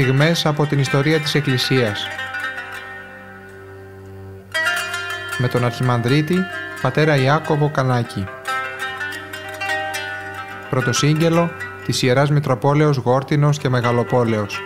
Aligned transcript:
στιγμές 0.00 0.46
από 0.46 0.66
την 0.66 0.78
ιστορία 0.78 1.20
της 1.20 1.34
Εκκλησίας. 1.34 2.06
Με 5.38 5.48
τον 5.48 5.64
Αρχιμανδρίτη, 5.64 6.36
πατέρα 6.82 7.16
Ιάκωβο 7.16 7.70
Κανάκη. 7.70 8.24
Πρωτοσύγγελο 10.70 11.50
της 11.84 12.02
Ιεράς 12.02 12.30
Μητροπόλεως 12.30 12.96
Γόρτινος 12.96 13.58
και 13.58 13.68
Μεγαλοπόλεως. 13.68 14.60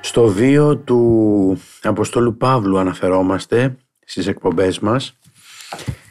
Στο 0.00 0.26
βίο 0.26 0.76
του 0.76 1.60
Αποστόλου 1.82 2.36
Παύλου 2.36 2.78
αναφερόμαστε 2.78 3.76
στις 4.04 4.26
εκπομπές 4.26 4.78
μας. 4.78 5.16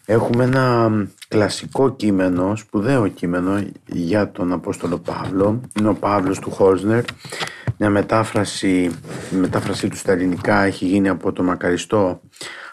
Έχουμε 0.06 0.44
ένα 0.44 0.92
κλασικό 1.34 1.96
κείμενο, 1.96 2.56
σπουδαίο 2.56 3.08
κείμενο 3.08 3.64
για 3.86 4.32
τον 4.32 4.52
Απόστολο 4.52 5.00
Παύλο. 5.00 5.62
Είναι 5.80 5.90
ο 5.90 5.94
Παύλος 5.94 6.40
του 6.40 6.52
Χόλσνερ. 6.52 7.04
Μια 7.78 7.90
μετάφραση, 7.90 8.92
η 9.32 9.36
μετάφρασή 9.36 9.88
του 9.88 9.98
στα 9.98 10.12
ελληνικά 10.12 10.64
έχει 10.64 10.86
γίνει 10.86 11.10
από 11.10 11.32
το 11.32 11.44
μακαριστό 11.44 12.22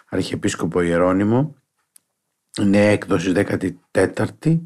Αρχιεπίσκοπο 0.09 0.81
Ιερώνυμο. 0.81 1.55
Είναι 2.61 2.91
έκδοση 2.91 3.31
14η 3.93 4.59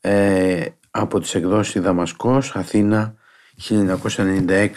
ε, 0.00 0.66
από 0.90 1.20
τις 1.20 1.34
εκδόσεις 1.34 1.82
Δαμασκός, 1.82 2.56
Αθήνα 2.56 3.14
1996. 3.68 4.68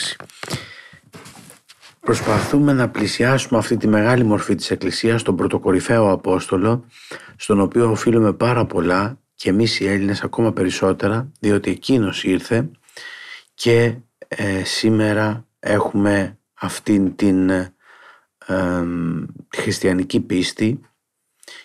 Προσπαθούμε 2.07 2.73
να 2.73 2.89
πλησιάσουμε 2.89 3.59
αυτή 3.59 3.77
τη 3.77 3.87
μεγάλη 3.87 4.23
μορφή 4.23 4.55
της 4.55 4.71
Εκκλησίας, 4.71 5.23
τον 5.23 5.35
πρωτοκορυφαίο 5.35 6.11
Απόστολο, 6.11 6.85
στον 7.35 7.59
οποίο 7.59 7.91
οφείλουμε 7.91 8.33
πάρα 8.33 8.65
πολλά 8.65 9.19
και 9.35 9.49
εμείς 9.49 9.79
οι 9.79 9.87
Έλληνες 9.87 10.21
ακόμα 10.21 10.53
περισσότερα, 10.53 11.31
διότι 11.39 11.71
εκείνος 11.71 12.23
ήρθε 12.23 12.69
και 13.53 13.95
ε, 14.27 14.63
σήμερα 14.63 15.47
έχουμε 15.59 16.39
αυτήν 16.53 17.15
την 17.15 17.49
ε, 17.49 17.73
χριστιανική 19.55 20.19
πίστη 20.19 20.79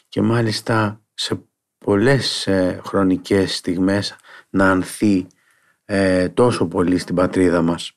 και 0.08 0.22
μάλιστα 0.22 1.00
σε 1.14 1.42
πολλές 1.78 2.46
ε, 2.46 2.80
χρονικές 2.84 3.56
στιγμές 3.56 4.16
να 4.50 4.70
ανθεί 4.70 5.27
ε, 5.84 6.28
τόσο 6.28 6.66
πολύ 6.66 6.98
στην 6.98 7.14
πατρίδα 7.14 7.62
μας. 7.62 7.96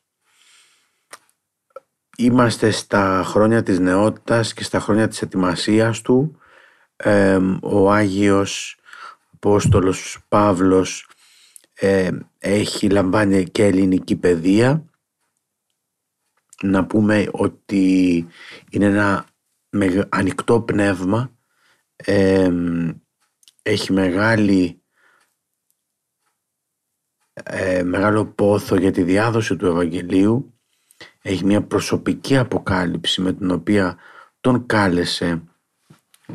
Είμαστε 2.17 2.71
στα 2.71 3.23
χρόνια 3.25 3.63
της 3.63 3.79
νεότητας 3.79 4.53
και 4.53 4.63
στα 4.63 4.79
χρόνια 4.79 5.07
της 5.07 5.21
ετοιμασίας 5.21 6.01
του. 6.01 6.39
ο 7.61 7.91
Άγιος 7.91 8.77
Απόστολος 9.33 10.25
Παύλος 10.27 11.09
έχει 12.37 12.89
λαμβάνει 12.89 13.43
και 13.43 13.65
ελληνική 13.65 14.15
παιδεία. 14.15 14.85
Να 16.61 16.85
πούμε 16.85 17.27
ότι 17.31 18.27
είναι 18.69 18.85
ένα 18.85 19.25
ανοιχτό 20.09 20.61
πνεύμα. 20.61 21.31
έχει 23.61 23.93
μεγάλη 23.93 24.83
ε, 27.43 27.83
μεγάλο 27.83 28.25
πόθο 28.25 28.75
για 28.75 28.91
τη 28.91 29.03
διάδοση 29.03 29.55
του 29.55 29.65
Ευαγγελίου 29.65 30.54
έχει 31.27 31.45
μια 31.45 31.61
προσωπική 31.61 32.37
αποκάλυψη 32.37 33.21
με 33.21 33.33
την 33.33 33.51
οποία 33.51 33.97
τον 34.41 34.65
κάλεσε 34.65 35.41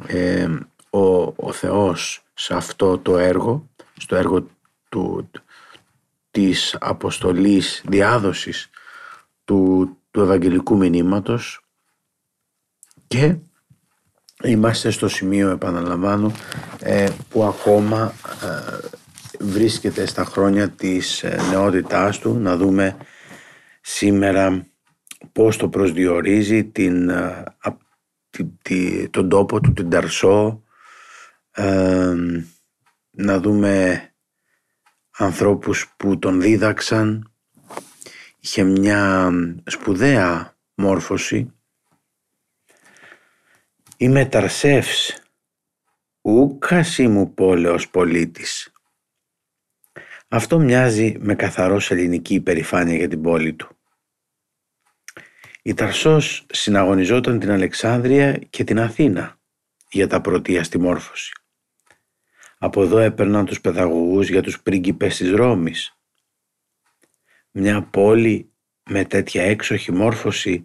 ε, 0.06 0.48
ο, 0.90 1.22
ο 1.36 1.52
Θεός 1.52 2.24
σε 2.34 2.54
αυτό 2.54 2.98
το 2.98 3.18
έργο, 3.18 3.68
στο 3.96 4.16
έργο 4.16 4.46
του, 4.88 5.30
της 6.30 6.76
αποστολής 6.80 7.82
διάδοσης 7.88 8.70
του, 9.44 9.90
του 10.10 10.20
Ευαγγελικού 10.20 10.76
Μηνύματος. 10.76 11.60
Και 13.06 13.36
είμαστε 14.42 14.90
στο 14.90 15.08
σημείο 15.08 15.50
επαναλαμβάνω 15.50 16.32
ε, 16.78 17.08
που 17.28 17.44
ακόμα 17.44 18.14
ε, 18.42 18.78
βρίσκεται 19.40 20.06
στα 20.06 20.24
χρόνια 20.24 20.68
της 20.68 21.24
νεότητάς 21.50 22.18
του. 22.18 22.34
Να 22.34 22.56
δούμε 22.56 22.96
σήμερα 23.80 24.69
πώς 25.32 25.56
το 25.56 25.68
προσδιορίζει 25.68 26.64
την, 26.64 27.10
τον 29.10 29.28
τόπο 29.28 29.60
του, 29.60 29.72
την 29.72 29.90
Ταρσό, 29.90 30.64
να 33.10 33.40
δούμε 33.40 34.04
ανθρώπους 35.10 35.94
που 35.96 36.18
τον 36.18 36.40
δίδαξαν, 36.40 37.32
είχε 38.40 38.62
μια 38.62 39.30
σπουδαία 39.66 40.58
μόρφωση. 40.74 41.54
Είμαι 43.96 44.26
Ταρσεύς, 44.26 45.22
ούκας 46.20 46.98
μου 46.98 47.34
πόλεος 47.34 47.90
πολίτης. 47.90 48.72
Αυτό 50.28 50.58
μοιάζει 50.58 51.16
με 51.20 51.34
καθαρός 51.34 51.90
ελληνική 51.90 52.34
υπερηφάνεια 52.34 52.96
για 52.96 53.08
την 53.08 53.22
πόλη 53.22 53.54
του. 53.54 53.79
Η 55.62 55.74
Ταρσός 55.74 56.46
συναγωνιζόταν 56.50 57.38
την 57.38 57.50
Αλεξάνδρεια 57.50 58.38
και 58.50 58.64
την 58.64 58.80
Αθήνα 58.80 59.38
για 59.90 60.06
τα 60.06 60.20
πρωτεία 60.20 60.64
στη 60.64 60.78
μόρφωση. 60.78 61.32
Από 62.58 62.82
εδώ 62.82 62.98
έπαιρναν 62.98 63.44
τους 63.44 63.60
παιδαγωγούς 63.60 64.28
για 64.28 64.42
τους 64.42 64.60
πρίγκιπες 64.62 65.16
της 65.16 65.30
Ρώμης. 65.30 65.98
Μια 67.50 67.82
πόλη 67.82 68.52
με 68.82 69.04
τέτοια 69.04 69.42
έξοχη 69.42 69.92
μόρφωση 69.92 70.64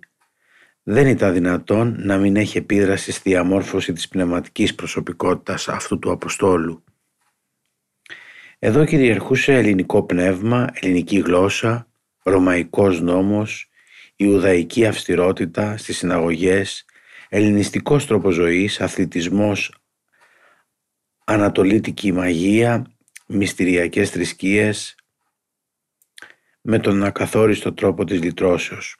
δεν 0.84 1.08
ήταν 1.08 1.34
δυνατόν 1.34 1.96
να 2.00 2.18
μην 2.18 2.36
έχει 2.36 2.58
επίδραση 2.58 3.12
στη 3.12 3.30
διαμόρφωση 3.30 3.94
της 3.94 4.08
πνευματικής 4.08 4.76
προσωπικότητας 4.76 5.68
αυτού 5.68 6.00
του 6.00 6.12
Αποστόλου. 6.12 6.84
Εδώ 8.60 8.86
κυριαρχούσε 8.86 9.54
ελληνικό 9.54 10.04
πνεύμα, 10.04 10.70
ελληνική 10.74 11.20
γλώσσα, 11.20 11.88
ρωμαϊκός 12.24 13.02
νόμος, 13.02 13.70
ιουδαϊκή 14.16 14.86
αυστηρότητα 14.86 15.78
στις 15.78 15.98
συναγωγές, 15.98 16.86
ελληνιστικός 17.30 18.06
τρόπος 18.06 18.34
ζωής, 18.34 18.82
αθλητισμός, 18.82 19.74
ανατολίτικη 21.26 22.12
μαγεία, 22.12 22.86
μυστηριακές 23.28 24.10
θρησκείες, 24.10 24.96
με 26.62 26.80
τον 26.80 27.04
ακαθόριστο 27.04 27.74
τρόπο 27.74 28.04
της 28.04 28.22
λυτρώσεως. 28.22 28.98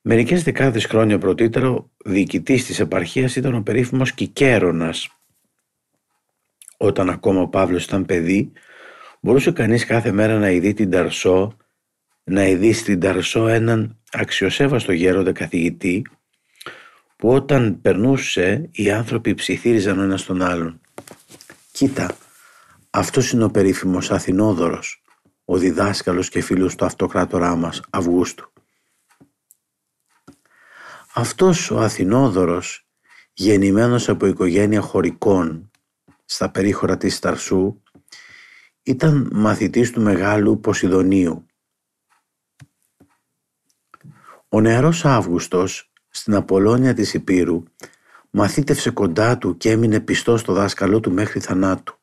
Μερικές 0.00 0.42
δεκάδες 0.42 0.84
χρόνια 0.84 1.18
πρωτύτερο, 1.18 1.90
διοικητής 2.04 2.64
της 2.64 2.80
επαρχίας 2.80 3.36
ήταν 3.36 3.54
ο 3.54 3.62
περίφημος 3.62 4.12
Κικέρονας. 4.12 5.08
Όταν 6.76 7.10
ακόμα 7.10 7.40
ο 7.40 7.48
Παύλος 7.48 7.84
ήταν 7.84 8.04
παιδί, 8.04 8.52
μπορούσε 9.20 9.52
κανείς 9.52 9.84
κάθε 9.84 10.12
μέρα 10.12 10.38
να 10.38 10.50
ειδεί 10.50 10.74
την 10.74 10.90
Ταρσό 10.90 11.56
να 12.24 12.46
ειδεί 12.46 12.72
στην 12.72 13.00
Ταρσό 13.00 13.48
έναν 13.48 13.98
αξιοσέβαστο 14.12 14.92
γέροντα 14.92 15.32
καθηγητή 15.32 16.02
που 17.16 17.28
όταν 17.28 17.80
περνούσε 17.80 18.68
οι 18.72 18.90
άνθρωποι 18.90 19.34
ψιθύριζαν 19.34 19.98
ο 19.98 20.02
ένας 20.02 20.24
τον 20.24 20.42
άλλον. 20.42 20.80
Κοίτα, 21.72 22.16
αυτός 22.90 23.30
είναι 23.30 23.44
ο 23.44 23.50
περίφημος 23.50 24.10
Αθηνόδωρος, 24.10 25.02
ο 25.44 25.58
διδάσκαλος 25.58 26.28
και 26.28 26.40
φίλος 26.40 26.74
του 26.74 26.84
αυτοκράτορά 26.84 27.56
μας, 27.56 27.80
Αυγούστου. 27.90 28.52
Αυτός 31.14 31.70
ο 31.70 31.80
Αθηνόδωρος, 31.80 32.86
γεννημένος 33.32 34.08
από 34.08 34.26
οικογένεια 34.26 34.80
χωρικών 34.80 35.70
στα 36.24 36.50
περίχωρα 36.50 36.96
της 36.96 37.18
Ταρσού, 37.18 37.82
ήταν 38.82 39.28
μαθητής 39.32 39.90
του 39.90 40.00
μεγάλου 40.00 40.60
Ποσειδονίου 40.60 41.46
Ο 44.54 44.60
νεαρός 44.60 45.04
Αύγουστος 45.04 45.92
στην 46.08 46.34
Απολώνια 46.34 46.94
της 46.94 47.14
Υπήρου 47.14 47.62
μαθήτευσε 48.30 48.90
κοντά 48.90 49.38
του 49.38 49.56
και 49.56 49.70
έμεινε 49.70 50.00
πιστός 50.00 50.40
στο 50.40 50.52
δάσκαλό 50.52 51.00
του 51.00 51.12
μέχρι 51.12 51.40
θανάτου. 51.40 51.98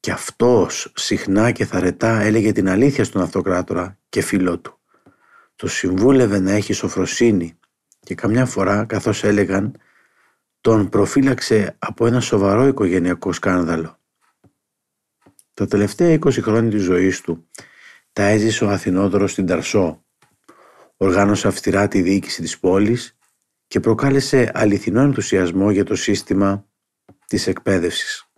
Και 0.00 0.10
αυτός 0.10 0.92
συχνά 0.96 1.50
και 1.50 1.64
θαρετά 1.64 2.20
έλεγε 2.20 2.52
την 2.52 2.68
αλήθεια 2.68 3.04
στον 3.04 3.22
αυτοκράτορα 3.22 3.98
και 4.08 4.20
φίλο 4.20 4.58
του. 4.58 4.78
Το 5.56 5.68
συμβούλευε 5.68 6.38
να 6.38 6.52
έχει 6.52 6.72
σοφροσύνη 6.72 7.58
και 8.00 8.14
καμιά 8.14 8.46
φορά 8.46 8.84
καθώς 8.84 9.24
έλεγαν 9.24 9.76
τον 10.60 10.88
προφύλαξε 10.88 11.76
από 11.78 12.06
ένα 12.06 12.20
σοβαρό 12.20 12.66
οικογενειακό 12.66 13.32
σκάνδαλο. 13.32 13.98
Τα 15.54 15.66
τελευταία 15.66 16.14
20 16.14 16.42
χρόνια 16.42 16.70
της 16.70 16.82
ζωής 16.82 17.20
του 17.20 17.48
τα 18.12 18.22
έζησε 18.22 18.64
ο 18.64 18.68
Αθηνόδωρος 18.68 19.32
στην 19.32 19.46
Ταρσό 19.46 20.00
οργάνωσε 20.96 21.48
αυστηρά 21.48 21.88
τη 21.88 22.02
διοίκηση 22.02 22.42
της 22.42 22.58
πόλης 22.58 23.16
και 23.66 23.80
προκάλεσε 23.80 24.50
αληθινό 24.54 25.00
ενθουσιασμό 25.00 25.70
για 25.70 25.84
το 25.84 25.94
σύστημα 25.94 26.68
της 27.26 27.46
εκπαίδευσης. 27.46 28.30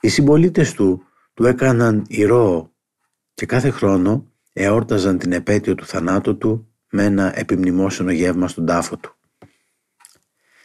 Οι 0.00 0.08
συμπολίτες 0.08 0.72
του 0.72 1.06
του 1.34 1.46
έκαναν 1.46 2.04
ηρώο 2.08 2.70
και 3.34 3.46
κάθε 3.46 3.70
χρόνο 3.70 4.32
εόρταζαν 4.52 5.18
την 5.18 5.32
επέτειο 5.32 5.74
του 5.74 5.86
θανάτου 5.86 6.38
του 6.38 6.74
με 6.90 7.04
ένα 7.04 7.38
επιμνημόσυνο 7.38 8.10
γεύμα 8.10 8.48
στον 8.48 8.66
τάφο 8.66 8.96
του. 8.96 9.14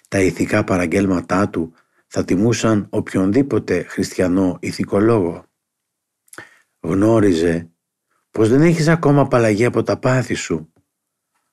Τα 0.08 0.20
ηθικά 0.22 0.64
παραγγέλματά 0.64 1.50
του 1.50 1.74
θα 2.08 2.26
τιμούσαν 2.26 2.88
οποιονδήποτε 2.90 3.84
χριστιανό 3.84 4.58
ηθικολόγο. 4.62 5.46
Γνώριζε 6.80 7.72
πως 8.31 8.50
δεν 8.50 8.62
έχεις 8.62 8.88
ακόμα 8.88 9.22
απαλλαγή 9.22 9.66
από 9.66 9.84
τα 9.84 10.00
πάθη 10.00 10.34
σου 10.34 10.74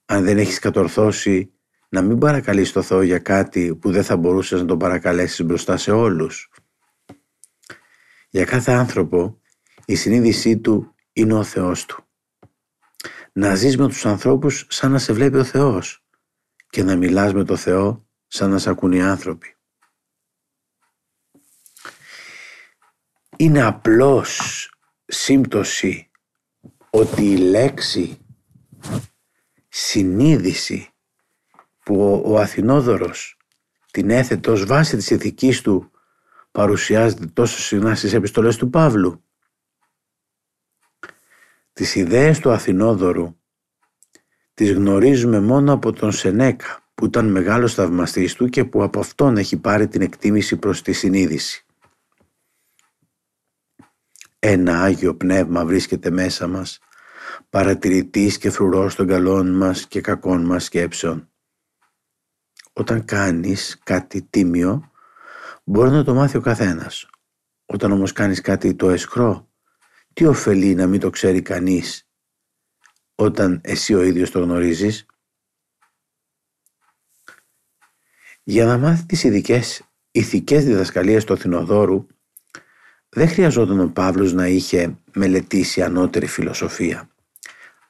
αν 0.06 0.24
δεν 0.24 0.38
έχεις 0.38 0.58
κατορθώσει 0.58 1.50
να 1.88 2.02
μην 2.02 2.18
παρακαλείς 2.18 2.72
το 2.72 2.82
Θεό 2.82 3.02
για 3.02 3.18
κάτι 3.18 3.76
που 3.76 3.90
δεν 3.90 4.04
θα 4.04 4.16
μπορούσες 4.16 4.60
να 4.60 4.66
τον 4.66 4.78
παρακαλέσεις 4.78 5.44
μπροστά 5.44 5.76
σε 5.76 5.90
όλους. 5.90 6.50
Για 8.28 8.44
κάθε 8.44 8.72
άνθρωπο 8.72 9.40
η 9.84 9.94
συνείδησή 9.94 10.58
του 10.58 10.94
είναι 11.12 11.34
ο 11.34 11.42
Θεός 11.42 11.86
του. 11.86 12.04
Να 13.32 13.54
ζεις 13.54 13.76
με 13.76 13.88
τους 13.88 14.06
ανθρώπους 14.06 14.66
σαν 14.68 14.90
να 14.90 14.98
σε 14.98 15.12
βλέπει 15.12 15.36
ο 15.36 15.44
Θεός 15.44 16.04
και 16.68 16.82
να 16.82 16.96
μιλάς 16.96 17.32
με 17.32 17.44
το 17.44 17.56
Θεό 17.56 18.06
σαν 18.26 18.50
να 18.50 18.58
σε 18.58 18.70
ακούν 18.70 18.92
οι 18.92 19.02
άνθρωποι. 19.02 19.56
Είναι 23.36 23.62
απλώς 23.62 24.70
σύμπτωση 25.04 26.10
ότι 26.98 27.22
η 27.22 27.36
λέξη 27.36 28.18
συνείδηση 29.68 30.88
που 31.84 32.22
ο 32.26 32.38
Αθηνόδωρος 32.38 33.36
την 33.90 34.10
έθετε 34.10 34.50
ως 34.50 34.66
βάση 34.66 34.96
της 34.96 35.10
ηθικής 35.10 35.60
του 35.60 35.90
παρουσιάζεται 36.52 37.26
τόσο 37.26 37.58
συχνά 37.58 37.94
στις 37.94 38.12
επιστολές 38.12 38.56
του 38.56 38.70
Παύλου. 38.70 39.24
Τις 41.72 41.94
ιδέες 41.94 42.38
του 42.38 42.50
Αθηνόδωρου 42.50 43.36
τις 44.54 44.72
γνωρίζουμε 44.72 45.40
μόνο 45.40 45.72
από 45.72 45.92
τον 45.92 46.12
Σενέκα 46.12 46.90
που 46.94 47.04
ήταν 47.04 47.30
μεγάλος 47.30 47.74
θαυμαστής 47.74 48.34
του 48.34 48.48
και 48.48 48.64
που 48.64 48.82
από 48.82 49.00
αυτόν 49.00 49.36
έχει 49.36 49.56
πάρει 49.56 49.88
την 49.88 50.00
εκτίμηση 50.02 50.56
προς 50.56 50.82
τη 50.82 50.92
συνείδηση. 50.92 51.65
Ένα 54.38 54.82
Άγιο 54.82 55.16
Πνεύμα 55.16 55.64
βρίσκεται 55.64 56.10
μέσα 56.10 56.46
μας, 56.46 56.78
παρατηρητής 57.50 58.38
και 58.38 58.50
φρουρός 58.50 58.94
των 58.94 59.06
καλών 59.06 59.56
μας 59.56 59.86
και 59.86 60.00
κακών 60.00 60.44
μας 60.44 60.64
σκέψεων. 60.64 61.30
Όταν 62.72 63.04
κάνεις 63.04 63.78
κάτι 63.84 64.22
τίμιο, 64.22 64.90
μπορεί 65.64 65.90
να 65.90 66.04
το 66.04 66.14
μάθει 66.14 66.36
ο 66.36 66.40
καθένας. 66.40 67.10
Όταν 67.66 67.92
όμως 67.92 68.12
κάνεις 68.12 68.40
κάτι 68.40 68.74
το 68.74 68.90
εσχρό, 68.90 69.50
τι 70.12 70.26
ωφελεί 70.26 70.74
να 70.74 70.86
μην 70.86 71.00
το 71.00 71.10
ξέρει 71.10 71.42
κανείς; 71.42 72.08
Όταν 73.14 73.60
εσύ 73.64 73.94
ο 73.94 74.02
ίδιος 74.02 74.30
το 74.30 74.40
γνωρίζεις. 74.40 75.06
Για 78.42 78.64
να 78.64 78.78
μάθεις 78.78 79.06
τις 79.06 79.24
ειδικές 79.24 79.82
ηθικές 80.10 80.64
διδασκαλίες 80.64 81.24
του 81.24 81.32
Αθηνοδόρου 81.32 82.06
δεν 83.16 83.28
χρειαζόταν 83.28 83.80
ο 83.80 83.88
Παύλος 83.88 84.32
να 84.32 84.46
είχε 84.46 84.98
μελετήσει 85.14 85.82
ανώτερη 85.82 86.26
φιλοσοφία, 86.26 87.08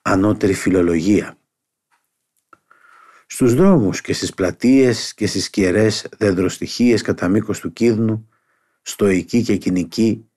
ανώτερη 0.03 0.55
φιλολογία. 0.55 1.39
Στους 3.27 3.55
δρόμους 3.55 4.01
και 4.01 4.13
στις 4.13 4.35
πλατείες 4.35 5.15
και 5.15 5.27
στις 5.27 5.51
κιερές 5.51 6.07
δεντροστοιχίες 6.19 7.03
κατά 7.03 7.29
μήκος 7.29 7.61
του 7.61 7.73
Κίδνου, 7.73 8.29
στοικοί 8.83 9.43
και 9.43 9.57
κοινικοί, 9.57 10.29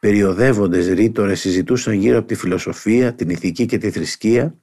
περιοδεύοντες 0.00 0.86
ρήτορες 0.86 1.40
συζητούσαν 1.40 1.94
γύρω 1.94 2.18
από 2.18 2.26
τη 2.26 2.34
φιλοσοφία, 2.34 3.14
την 3.14 3.28
ηθική 3.28 3.66
και 3.66 3.78
τη 3.78 3.90
θρησκεία 3.90 4.54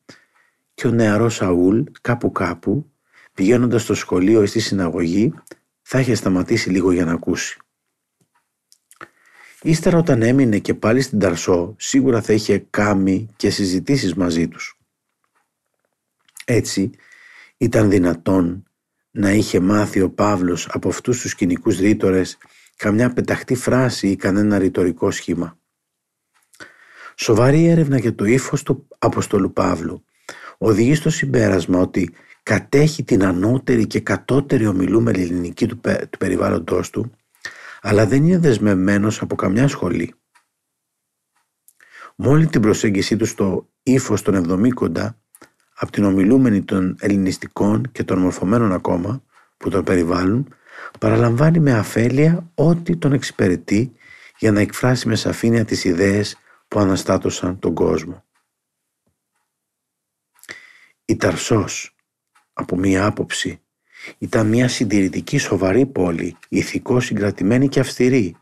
και 0.73 0.87
ο 0.87 0.91
νεαρός 0.91 1.35
Σαούλ 1.35 1.83
κάπου 2.01 2.31
κάπου, 2.31 2.91
πηγαίνοντας 3.33 3.81
στο 3.81 3.93
σχολείο 3.93 4.43
ή 4.43 4.45
στη 4.45 4.59
συναγωγή, 4.59 5.33
θα 5.81 5.99
είχε 5.99 6.15
σταματήσει 6.15 6.69
λίγο 6.69 6.91
για 6.91 7.05
να 7.05 7.11
ακούσει. 7.11 7.59
Ύστερα 9.61 9.97
όταν 9.97 10.21
έμεινε 10.21 10.59
και 10.59 10.73
πάλι 10.73 11.01
στην 11.01 11.19
Ταρσό, 11.19 11.75
σίγουρα 11.77 12.21
θα 12.21 12.33
είχε 12.33 12.65
κάμει 12.69 13.29
και 13.35 13.49
συζητήσεις 13.49 14.13
μαζί 14.13 14.47
τους. 14.47 14.77
Έτσι, 16.45 16.91
ήταν 17.57 17.89
δυνατόν 17.89 18.63
να 19.11 19.31
είχε 19.31 19.59
μάθει 19.59 20.01
ο 20.01 20.09
Παύλος 20.09 20.67
από 20.71 20.89
αυτούς 20.89 21.21
τους 21.21 21.35
κοινικούς 21.35 21.79
ρήτορες 21.79 22.37
καμιά 22.75 23.13
πεταχτή 23.13 23.55
φράση 23.55 24.07
ή 24.07 24.15
κανένα 24.15 24.57
ρητορικό 24.57 25.11
σχήμα. 25.11 25.57
Σοβαρή 27.15 27.65
έρευνα 27.65 27.97
για 27.99 28.15
το 28.15 28.25
ύφος 28.25 28.63
του 28.63 28.87
Αποστολού 28.99 29.53
Παύλου 29.53 30.03
οδηγεί 30.57 30.95
στο 30.95 31.09
συμπέρασμα 31.09 31.79
ότι 31.79 32.13
κατέχει 32.43 33.03
την 33.03 33.23
ανώτερη 33.23 33.87
και 33.87 33.99
κατώτερη 33.99 34.67
ομιλούμενη 34.67 35.21
ελληνική 35.21 35.67
του, 35.67 35.79
του 36.09 36.17
περιβάλλοντος 36.17 36.89
του 36.89 37.11
αλλά 37.81 38.05
δεν 38.05 38.25
είναι 38.25 38.37
δεσμευμένος 38.37 39.21
από 39.21 39.35
καμιά 39.35 39.67
σχολή. 39.67 40.13
Μόλι 42.15 42.47
την 42.47 42.61
προσέγγιση 42.61 43.15
του 43.15 43.25
στο 43.25 43.69
ύφος 43.83 44.21
των 44.21 44.33
Εβδομήκοντα 44.33 45.21
από 45.75 45.91
την 45.91 46.03
ομιλούμενη 46.03 46.63
των 46.63 46.95
ελληνιστικών 46.99 47.91
και 47.91 48.03
των 48.03 48.19
μορφωμένων 48.19 48.71
ακόμα 48.71 49.23
που 49.57 49.69
τον 49.69 49.83
περιβάλλουν, 49.83 50.53
παραλαμβάνει 50.99 51.59
με 51.59 51.73
αφέλεια 51.73 52.51
ό,τι 52.55 52.97
τον 52.97 53.13
εξυπηρετεί 53.13 53.93
για 54.37 54.51
να 54.51 54.59
εκφράσει 54.59 55.07
με 55.07 55.15
σαφήνεια 55.15 55.65
τις 55.65 55.83
ιδέες 55.83 56.37
που 56.67 56.79
αναστάτωσαν 56.79 57.59
τον 57.59 57.73
κόσμο. 57.73 58.23
Η 61.05 61.15
Ταρσός, 61.15 61.95
από 62.53 62.77
μία 62.77 63.05
άποψη, 63.05 63.61
ήταν 64.17 64.47
μια 64.47 64.67
συντηρητική 64.67 65.37
σοβαρή 65.37 65.85
πόλη, 65.85 66.37
ηθικό 66.49 66.99
συγκρατημένη 66.99 67.69
και 67.69 67.79
αυστηρή. 67.79 68.35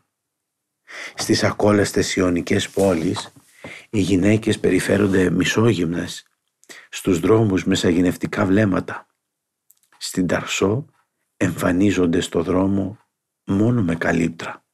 Στις 1.14 1.44
ακόλαστες 1.44 2.16
ιονικές 2.16 2.68
πόλεις, 2.68 3.32
οι 3.90 4.00
γυναίκες 4.00 4.58
περιφέρονται 4.58 5.30
μισόγυμνες 5.30 6.26
στους 6.88 7.20
δρόμους 7.20 7.64
με 7.64 7.74
σαγηνευτικά 7.74 8.46
βλέμματα. 8.46 9.06
Στην 9.98 10.26
Ταρσό 10.26 10.84
εμφανίζονται 11.36 12.20
στο 12.20 12.42
δρόμο 12.42 12.98
μόνο 13.44 13.82
με 13.82 13.96
καλύπτρα. 13.96 14.64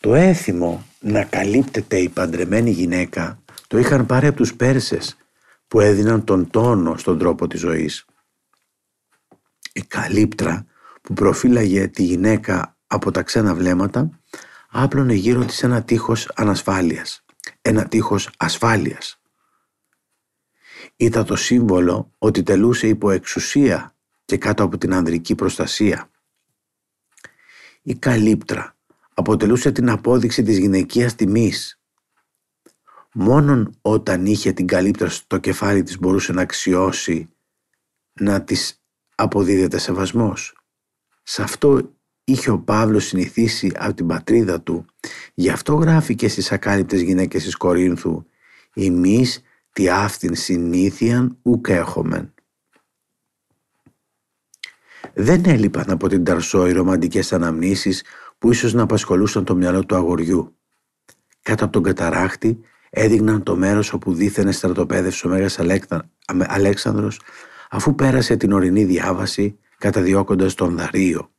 Το 0.00 0.14
έθιμο 0.14 0.86
να 1.00 1.24
καλύπτεται 1.24 1.98
η 1.98 2.08
παντρεμένη 2.08 2.70
γυναίκα 2.70 3.42
το 3.68 3.78
είχαν 3.78 4.06
πάρει 4.06 4.26
από 4.26 4.36
τους 4.36 4.54
Πέρσες 4.54 5.16
που 5.68 5.80
έδιναν 5.80 6.24
τον 6.24 6.50
τόνο 6.50 6.96
στον 6.96 7.18
τρόπο 7.18 7.46
της 7.46 7.60
ζωής. 7.60 8.04
Η 9.76 9.82
καλύπτρα 9.82 10.66
που 11.02 11.12
προφύλαγε 11.12 11.88
τη 11.88 12.02
γυναίκα 12.02 12.76
από 12.86 13.10
τα 13.10 13.22
ξένα 13.22 13.54
βλέμματα 13.54 14.20
άπλωνε 14.70 15.14
γύρω 15.14 15.44
της 15.44 15.62
ένα 15.62 15.82
τείχος 15.82 16.30
ανασφάλειας, 16.34 17.24
ένα 17.62 17.88
τείχος 17.88 18.30
ασφάλειας 18.36 19.20
ήταν 20.96 21.24
το 21.24 21.36
σύμβολο 21.36 22.12
ότι 22.18 22.42
τελούσε 22.42 22.88
υπό 22.88 23.10
εξουσία 23.10 23.96
και 24.24 24.36
κάτω 24.36 24.62
από 24.62 24.78
την 24.78 24.94
ανδρική 24.94 25.34
προστασία. 25.34 26.10
Η 27.82 27.94
καλύπτρα 27.94 28.76
αποτελούσε 29.14 29.72
την 29.72 29.90
απόδειξη 29.90 30.42
της 30.42 30.58
γυναικείας 30.58 31.14
τιμής. 31.14 31.80
Μόνον 33.12 33.78
όταν 33.80 34.26
είχε 34.26 34.52
την 34.52 34.66
καλύπτρα 34.66 35.08
στο 35.08 35.38
κεφάλι 35.38 35.82
της 35.82 35.98
μπορούσε 35.98 36.32
να 36.32 36.42
αξιώσει 36.42 37.28
να 38.12 38.42
της 38.42 38.80
αποδίδεται 39.16 39.78
σεβασμός. 39.78 40.56
Σε 41.22 41.42
αυτό 41.42 41.94
είχε 42.24 42.50
ο 42.50 42.58
Παύλος 42.58 43.04
συνηθίσει 43.04 43.72
από 43.76 43.94
την 43.94 44.06
πατρίδα 44.06 44.60
του. 44.60 44.86
Γι' 45.34 45.50
αυτό 45.50 45.74
γράφει 45.74 46.14
και 46.14 46.28
στις 46.28 46.52
ακάλυπτες 46.52 47.00
γυναίκες 47.00 47.44
της 47.44 47.56
Κορίνθου 47.56 48.24
«Εμείς 48.74 49.42
τι 49.72 49.88
αυτήν 49.88 50.34
συνήθειαν 50.34 51.38
ουκ 51.42 51.68
έχομεν. 51.68 52.34
Δεν 55.14 55.44
έλειπαν 55.46 55.90
από 55.90 56.08
την 56.08 56.24
Ταρσό 56.24 56.66
οι 56.66 56.72
ρομαντικές 56.72 57.32
αναμνήσεις 57.32 58.02
που 58.38 58.50
ίσως 58.50 58.72
να 58.72 58.82
απασχολούσαν 58.82 59.44
το 59.44 59.54
μυαλό 59.54 59.84
του 59.84 59.94
αγοριού. 59.94 60.56
Κάτω 61.42 61.64
από 61.64 61.72
τον 61.72 61.82
καταράχτη 61.82 62.60
έδειχναν 62.90 63.42
το 63.42 63.56
μέρος 63.56 63.92
όπου 63.92 64.14
δίθενε 64.14 64.52
στρατοπέδευσε 64.52 65.26
ο 65.26 65.30
Μέγας 65.30 65.58
Αλέξανδρος 66.46 67.20
αφού 67.70 67.94
πέρασε 67.94 68.36
την 68.36 68.52
ορεινή 68.52 68.84
διάβαση 68.84 69.58
καταδιώκοντας 69.78 70.54
τον 70.54 70.76
Δαρίο. 70.76 71.30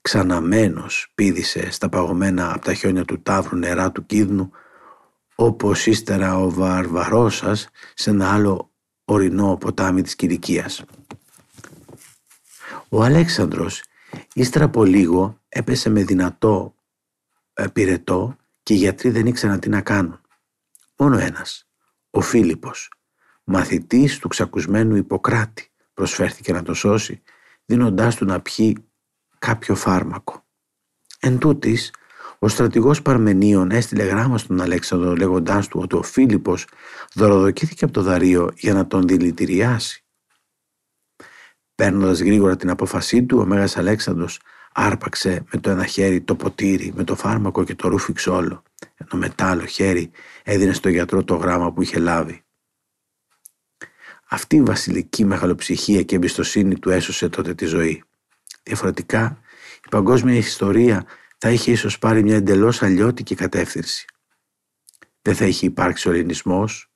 Ξαναμένος 0.00 1.12
πήδησε 1.14 1.70
στα 1.70 1.88
παγωμένα 1.88 2.54
από 2.54 2.64
τα 2.64 2.74
χιόνια 2.74 3.04
του 3.04 3.22
τάβρου 3.22 3.56
νερά 3.56 3.92
του 3.92 4.06
Κίδνου 4.06 4.50
όπως 5.34 5.86
ύστερα 5.86 6.38
ο 6.38 6.50
Βαρβαρώσας 6.50 7.68
σε 7.94 8.10
ένα 8.10 8.32
άλλο 8.32 8.72
ορεινό 9.04 9.56
ποτάμι 9.56 10.02
της 10.02 10.14
Κυρικίας. 10.14 10.84
Ο 12.88 13.02
Αλέξανδρος 13.02 13.82
ύστερα 14.34 14.64
από 14.64 14.84
λίγο 14.84 15.40
έπεσε 15.48 15.90
με 15.90 16.02
δυνατό 16.02 16.74
ε, 17.52 17.66
πυρετό 17.72 18.36
και 18.62 18.74
οι 18.74 18.76
γιατροί 18.76 19.10
δεν 19.10 19.26
ήξεραν 19.26 19.60
τι 19.60 19.68
να 19.68 19.80
κάνουν. 19.80 20.20
Μόνο 20.96 21.18
ένας, 21.18 21.66
ο 22.10 22.20
Φίλιππος, 22.20 22.90
μαθητής 23.44 24.18
του 24.18 24.28
ξακουσμένου 24.28 24.96
Ιπποκράτη, 24.96 25.68
προσφέρθηκε 25.94 26.52
να 26.52 26.62
το 26.62 26.74
σώσει, 26.74 27.22
δίνοντάς 27.64 28.16
του 28.16 28.24
να 28.24 28.40
πιει 28.40 28.76
κάποιο 29.38 29.74
φάρμακο. 29.74 30.44
Εν 31.20 31.38
τούτης, 31.38 31.92
ο 32.38 32.48
στρατηγός 32.48 33.02
Παρμενίων 33.02 33.70
έστειλε 33.70 34.02
γράμμα 34.02 34.38
στον 34.38 34.60
Αλέξανδρο 34.60 35.14
λέγοντάς 35.14 35.68
του 35.68 35.80
ότι 35.82 35.96
ο 35.96 36.02
Φίλιππος 36.02 36.66
δωροδοκήθηκε 37.14 37.84
από 37.84 37.92
το 37.92 38.02
Δαρείο 38.02 38.52
για 38.56 38.74
να 38.74 38.86
τον 38.86 39.06
δηλητηριάσει. 39.06 40.04
Παίρνοντας 41.74 42.20
γρήγορα 42.20 42.56
την 42.56 42.70
απόφασή 42.70 43.24
του, 43.24 43.38
ο 43.38 43.44
Μέγας 43.44 43.76
Αλέξανδρος 43.76 44.40
άρπαξε 44.72 45.44
με 45.52 45.60
το 45.60 45.70
ένα 45.70 45.86
χέρι 45.86 46.20
το 46.20 46.34
ποτήρι 46.34 46.92
με 46.96 47.04
το 47.04 47.16
φάρμακο 47.16 47.64
και 47.64 47.74
το 47.74 47.88
ρούφιξε 47.88 48.30
όλο, 48.30 48.62
ενώ 48.96 49.20
μετά 49.20 49.50
άλλο 49.50 49.64
χέρι 49.64 50.10
έδινε 50.42 50.72
στο 50.72 50.88
γιατρό 50.88 51.24
το 51.24 51.34
γράμμα 51.34 51.72
που 51.72 51.82
είχε 51.82 51.98
λάβει. 51.98 52.43
Αυτή 54.34 54.56
η 54.56 54.62
βασιλική 54.62 55.24
μεγαλοψυχία 55.24 56.02
και 56.02 56.14
εμπιστοσύνη 56.14 56.78
του 56.78 56.90
έσωσε 56.90 57.28
τότε 57.28 57.54
τη 57.54 57.64
ζωή. 57.64 58.02
Διαφορετικά, 58.62 59.38
η 59.84 59.88
παγκόσμια 59.90 60.34
ιστορία 60.34 61.06
θα 61.38 61.50
είχε 61.50 61.70
ίσως 61.70 61.98
πάρει 61.98 62.22
μια 62.22 62.36
εντελώς 62.36 62.82
αλλιώτικη 62.82 63.34
κατεύθυνση. 63.34 64.06
Δεν 65.22 65.34
θα 65.34 65.46
είχε 65.46 65.66
υπάρξει 65.66 66.08
ο 66.08 66.12
ελληνισμός, 66.12 66.90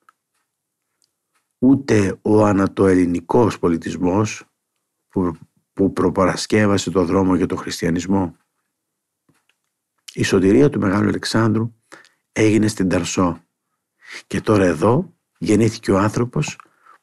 ούτε 1.58 2.18
ο 2.22 2.44
ανατοελληνικός 2.44 3.58
πολιτισμός 3.58 4.44
που, 5.08 5.38
που 5.72 5.92
προπαρασκεύασε 5.92 6.90
το 6.90 7.04
δρόμο 7.04 7.34
για 7.34 7.46
τον 7.46 7.58
χριστιανισμό. 7.58 8.36
Η 10.12 10.22
σωτηρία 10.22 10.68
του 10.68 10.78
Μεγάλου 10.78 11.08
Αλεξάνδρου 11.08 11.74
έγινε 12.32 12.68
στην 12.68 12.88
Ταρσό 12.88 13.42
και 14.26 14.40
τώρα 14.40 14.64
εδώ 14.64 15.14
γεννήθηκε 15.38 15.90
ο 15.92 15.98
άνθρωπος 15.98 16.56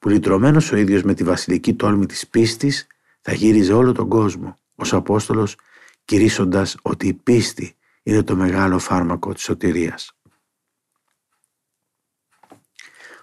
που 0.05 0.11
λυτρωμένος 0.11 0.71
ο 0.71 0.77
ίδιος 0.77 1.03
με 1.03 1.13
τη 1.13 1.23
βασιλική 1.23 1.73
τόλμη 1.73 2.05
της 2.05 2.27
πίστης 2.27 2.87
θα 3.21 3.33
γύριζε 3.33 3.73
όλο 3.73 3.91
τον 3.91 4.09
κόσμο 4.09 4.57
ως 4.75 4.93
Απόστολος 4.93 5.57
κηρύσσοντας 6.05 6.77
ότι 6.81 7.07
η 7.07 7.13
πίστη 7.13 7.75
είναι 8.03 8.23
το 8.23 8.35
μεγάλο 8.35 8.79
φάρμακο 8.79 9.33
της 9.33 9.43
σωτηρίας. 9.43 10.17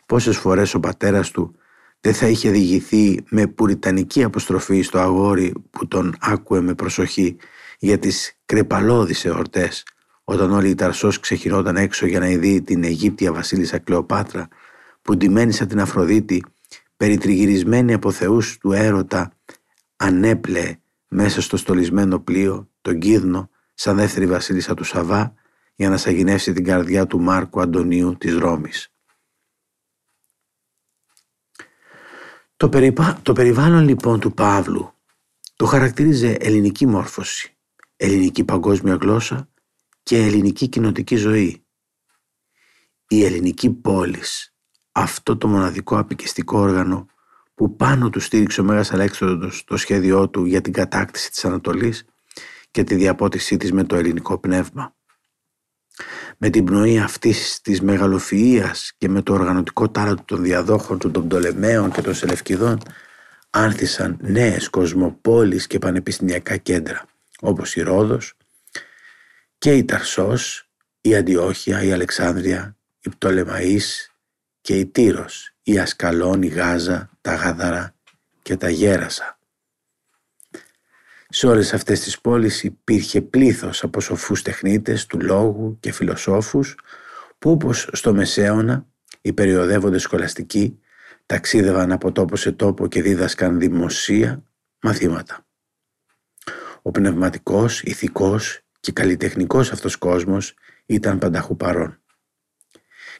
Πόσες 0.06 0.36
φορές 0.36 0.74
ο 0.74 0.80
πατέρας 0.80 1.30
του 1.30 1.54
δεν 2.00 2.14
θα 2.14 2.26
είχε 2.26 2.50
διηγηθεί 2.50 3.24
με 3.28 3.46
πουριτανική 3.46 4.22
αποστροφή 4.22 4.82
στο 4.82 4.98
αγόρι 4.98 5.52
που 5.70 5.88
τον 5.88 6.16
άκουε 6.20 6.60
με 6.60 6.74
προσοχή 6.74 7.36
για 7.78 7.98
τις 7.98 8.38
κρεπαλώδεις 8.44 9.24
εορτές 9.24 9.86
όταν 10.24 10.52
όλη 10.52 10.68
η 10.68 10.74
Ταρσός 10.74 11.20
ξεχυνόταν 11.20 11.76
έξω 11.76 12.06
για 12.06 12.18
να 12.18 12.28
ειδεί 12.28 12.62
την 12.62 12.84
Αιγύπτια 12.84 13.32
βασίλισσα 13.32 13.78
Κλεοπάτρα 13.78 14.48
που 15.02 15.16
ντυμένη 15.16 15.52
σαν 15.52 15.68
την 15.68 15.80
Αφροδίτη 15.80 16.42
περιτριγυρισμένη 17.02 17.92
από 17.92 18.10
θεούς 18.10 18.58
του 18.58 18.72
έρωτα 18.72 19.32
ανέπλεε 19.96 20.76
μέσα 21.08 21.40
στο 21.42 21.56
στολισμένο 21.56 22.20
πλοίο 22.20 22.70
τον 22.80 22.98
Κίδνο 22.98 23.50
σαν 23.74 23.96
δεύτερη 23.96 24.26
βασίλισσα 24.26 24.74
του 24.74 24.84
Σαββά 24.84 25.34
για 25.74 25.88
να 25.88 25.96
σαγηνεύσει 25.96 26.52
την 26.52 26.64
καρδιά 26.64 27.06
του 27.06 27.20
Μάρκου 27.20 27.60
Αντωνίου 27.60 28.16
της 28.16 28.34
Ρώμης. 28.34 28.92
Το, 32.56 32.68
το 33.22 33.32
περιβάλλον 33.32 33.84
λοιπόν 33.84 34.20
του 34.20 34.32
Παύλου 34.34 34.92
το 35.56 35.66
χαρακτήριζε 35.66 36.32
ελληνική 36.40 36.86
μόρφωση, 36.86 37.56
ελληνική 37.96 38.44
παγκόσμια 38.44 38.94
γλώσσα 38.94 39.48
και 40.02 40.16
ελληνική 40.16 40.68
κοινοτική 40.68 41.16
ζωή. 41.16 41.66
Η 43.08 43.24
ελληνική 43.24 43.70
πόλης, 43.70 44.51
αυτό 44.92 45.36
το 45.36 45.48
μοναδικό 45.48 45.98
απικιστικό 45.98 46.58
όργανο 46.58 47.06
που 47.54 47.76
πάνω 47.76 48.10
του 48.10 48.20
στήριξε 48.20 48.60
ο 48.60 48.64
Μέγας 48.64 48.92
Αλέξανδρος 48.92 49.64
το 49.64 49.76
σχέδιό 49.76 50.28
του 50.28 50.44
για 50.44 50.60
την 50.60 50.72
κατάκτηση 50.72 51.30
της 51.30 51.44
Ανατολής 51.44 52.04
και 52.70 52.84
τη 52.84 52.94
διαπότησή 52.94 53.56
της 53.56 53.72
με 53.72 53.84
το 53.84 53.96
ελληνικό 53.96 54.38
πνεύμα. 54.38 54.94
Με 56.38 56.50
την 56.50 56.64
πνοή 56.64 56.98
αυτής 56.98 57.60
της 57.60 57.80
μεγαλοφυΐας 57.82 58.88
και 58.98 59.08
με 59.08 59.22
το 59.22 59.32
οργανωτικό 59.32 59.88
τάλαντο 59.88 60.22
των 60.24 60.42
διαδόχων 60.42 60.98
του 60.98 61.10
των 61.10 61.26
Πτολεμαίων 61.26 61.90
και 61.90 62.02
των 62.02 62.14
Σελευκηδών 62.14 62.78
άνθησαν 63.50 64.16
νέες 64.20 64.68
κοσμοπόλεις 64.68 65.66
και 65.66 65.78
πανεπιστημιακά 65.78 66.56
κέντρα 66.56 67.04
όπως 67.40 67.76
η 67.76 67.80
Ρόδος 67.80 68.34
και 69.58 69.72
η 69.72 69.84
Ταρσός, 69.84 70.68
η 71.00 71.16
Αντιόχεια, 71.16 71.82
η 71.82 71.92
Αλεξάνδρεια, 71.92 72.76
η 73.00 73.10
Πτολεμαΐς 73.18 74.11
και 74.62 74.78
η 74.78 74.86
Τύρος, 74.86 75.54
η 75.62 75.78
Ασκαλών, 75.78 76.42
η 76.42 76.46
Γάζα, 76.46 77.10
τα 77.20 77.34
Γαδαρά 77.34 77.94
και 78.42 78.56
τα 78.56 78.68
Γέρασα. 78.68 79.38
Σε 81.28 81.46
όλες 81.46 81.74
αυτές 81.74 82.00
τις 82.00 82.20
πόλεις 82.20 82.62
υπήρχε 82.62 83.20
πλήθος 83.20 83.82
από 83.82 84.00
σοφούς 84.00 84.42
τεχνίτες 84.42 85.06
του 85.06 85.20
λόγου 85.20 85.76
και 85.80 85.92
φιλοσόφους 85.92 86.78
που 87.38 87.50
όπως 87.50 87.88
στο 87.92 88.14
Μεσαίωνα 88.14 88.86
οι 89.20 89.32
περιοδεύοντες 89.32 90.02
σχολαστικοί 90.02 90.78
ταξίδευαν 91.26 91.92
από 91.92 92.12
τόπο 92.12 92.36
σε 92.36 92.52
τόπο 92.52 92.86
και 92.86 93.02
δίδασκαν 93.02 93.58
δημοσία 93.58 94.44
μαθήματα. 94.80 95.46
Ο 96.82 96.90
πνευματικός, 96.90 97.82
ηθικός 97.82 98.60
και 98.80 98.92
καλλιτεχνικός 98.92 99.72
αυτός 99.72 99.96
κόσμος 99.96 100.54
ήταν 100.86 101.18
πανταχού 101.18 101.56
παρόν. 101.56 102.01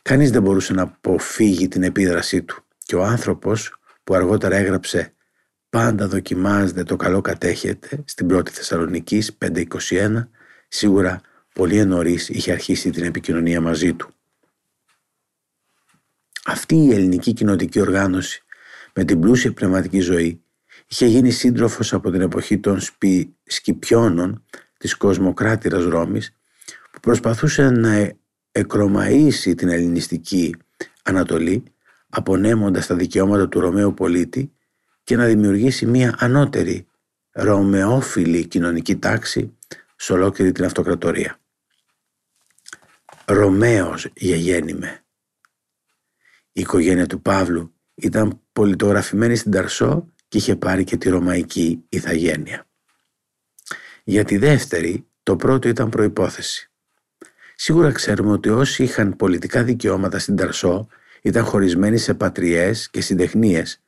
Κανείς 0.03 0.31
δεν 0.31 0.43
μπορούσε 0.43 0.73
να 0.73 0.83
αποφύγει 0.83 1.69
την 1.69 1.83
επίδρασή 1.83 2.43
του 2.43 2.65
και 2.79 2.97
ο 2.97 3.05
άνθρωπος 3.05 3.77
που 4.05 4.15
αργότερα 4.15 4.57
έγραψε 4.57 5.15
«Πάντα 5.71 6.09
δοκιμάζεται 6.09 6.83
το 6.83 6.97
καλό 6.97 7.21
κατέχεται» 7.21 8.03
στην 8.05 8.27
πρώτη 8.27 8.51
Θεσσαλονικής 8.51 9.39
521 9.89 10.29
σίγουρα 10.69 11.21
πολύ 11.55 11.85
νωρίς 11.85 12.29
είχε 12.29 12.53
αρχίσει 12.53 12.91
την 12.91 13.05
επικοινωνία 13.05 13.61
μαζί 13.61 13.95
του. 13.95 14.11
Αυτή 16.45 16.75
η 16.75 16.93
ελληνική 16.93 17.33
κοινοτική 17.33 17.81
οργάνωση 17.81 18.43
με 18.95 19.05
την 19.05 19.21
πλούσια 19.21 19.53
πνευματική 19.53 20.01
ζωή 20.01 20.43
είχε 20.87 21.07
γίνει 21.07 21.31
σύντροφος 21.31 21.93
από 21.93 22.11
την 22.11 22.21
εποχή 22.21 22.59
των 22.59 22.81
σπι... 22.81 23.37
Σκυπιώνων 23.45 24.45
της 24.79 24.97
κοσμοκράτηρας 24.97 25.85
Ρώμης 25.85 26.37
που 26.91 27.01
προσπαθούσε 27.01 27.71
να 27.71 28.13
εκρομαΐσει 28.53 29.55
την 29.57 29.69
ελληνιστική 29.69 30.57
Ανατολή 31.03 31.63
απονέμοντας 32.09 32.87
τα 32.87 32.95
δικαιώματα 32.95 33.49
του 33.49 33.61
Ρωμαίου 33.61 33.95
πολίτη 33.95 34.53
και 35.05 35.17
να 35.17 35.27
δημιουργήσει 35.27 35.87
μια 35.87 36.15
ανώτερη 36.19 36.87
ρωμαιόφιλη 37.31 38.47
κοινωνική 38.47 38.97
τάξη 38.97 39.57
σε 39.97 40.13
ολόκληρη 40.13 40.53
την 40.53 40.65
αυτοκρατορία. 40.65 41.41
Ρωμαίος 43.25 44.09
γεγέννημα. 44.15 44.89
Η 46.53 46.61
οικογένεια 46.61 47.07
του 47.07 47.23
Παύλου 47.23 47.75
ήταν 47.95 48.41
πολιτογραφημένη 48.53 49.37
στην 49.37 49.51
Ταρσό 49.51 50.13
και 50.29 50.39
είχε 50.39 50.57
πάρει 50.57 50.85
και 50.85 50.97
τη 50.97 51.09
ρωμαϊκή 51.09 51.85
ηθαγένεια. 51.89 52.67
Για 54.05 54.25
τη 54.25 54.37
δεύτερη, 54.39 55.07
το 55.23 55.37
πρώτο 55.37 55.69
ήταν 55.69 55.89
προϋπόθεση. 55.89 56.72
Σίγουρα 57.55 57.93
ξέρουμε 57.93 58.33
ότι 58.33 58.49
όσοι 58.49 58.83
είχαν 58.83 59.17
πολιτικά 59.17 59.63
δικαιώματα 59.63 60.19
στην 60.19 60.37
Ταρσό 60.37 60.89
ήταν 61.23 61.45
χωρισμένοι 61.45 61.99
σε 61.99 62.15
πατριές 62.15 62.91
και 62.91 63.01
συντεχνίες 63.01 63.81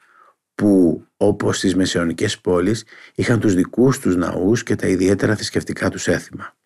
που 0.55 1.03
όπως 1.17 1.57
στις 1.57 1.75
μεσαιωνικές 1.75 2.39
πόλεις 2.39 2.85
είχαν 3.15 3.41
τους 3.41 3.55
δικούς 3.55 3.99
τους 3.99 4.17
ναούς 4.17 4.63
και 4.63 4.77
τα 4.77 4.87
ιδιαίτερα 4.87 5.35
θρησκευτικά 5.35 5.91
τους 5.91 6.09
έθιμα. 6.09 6.57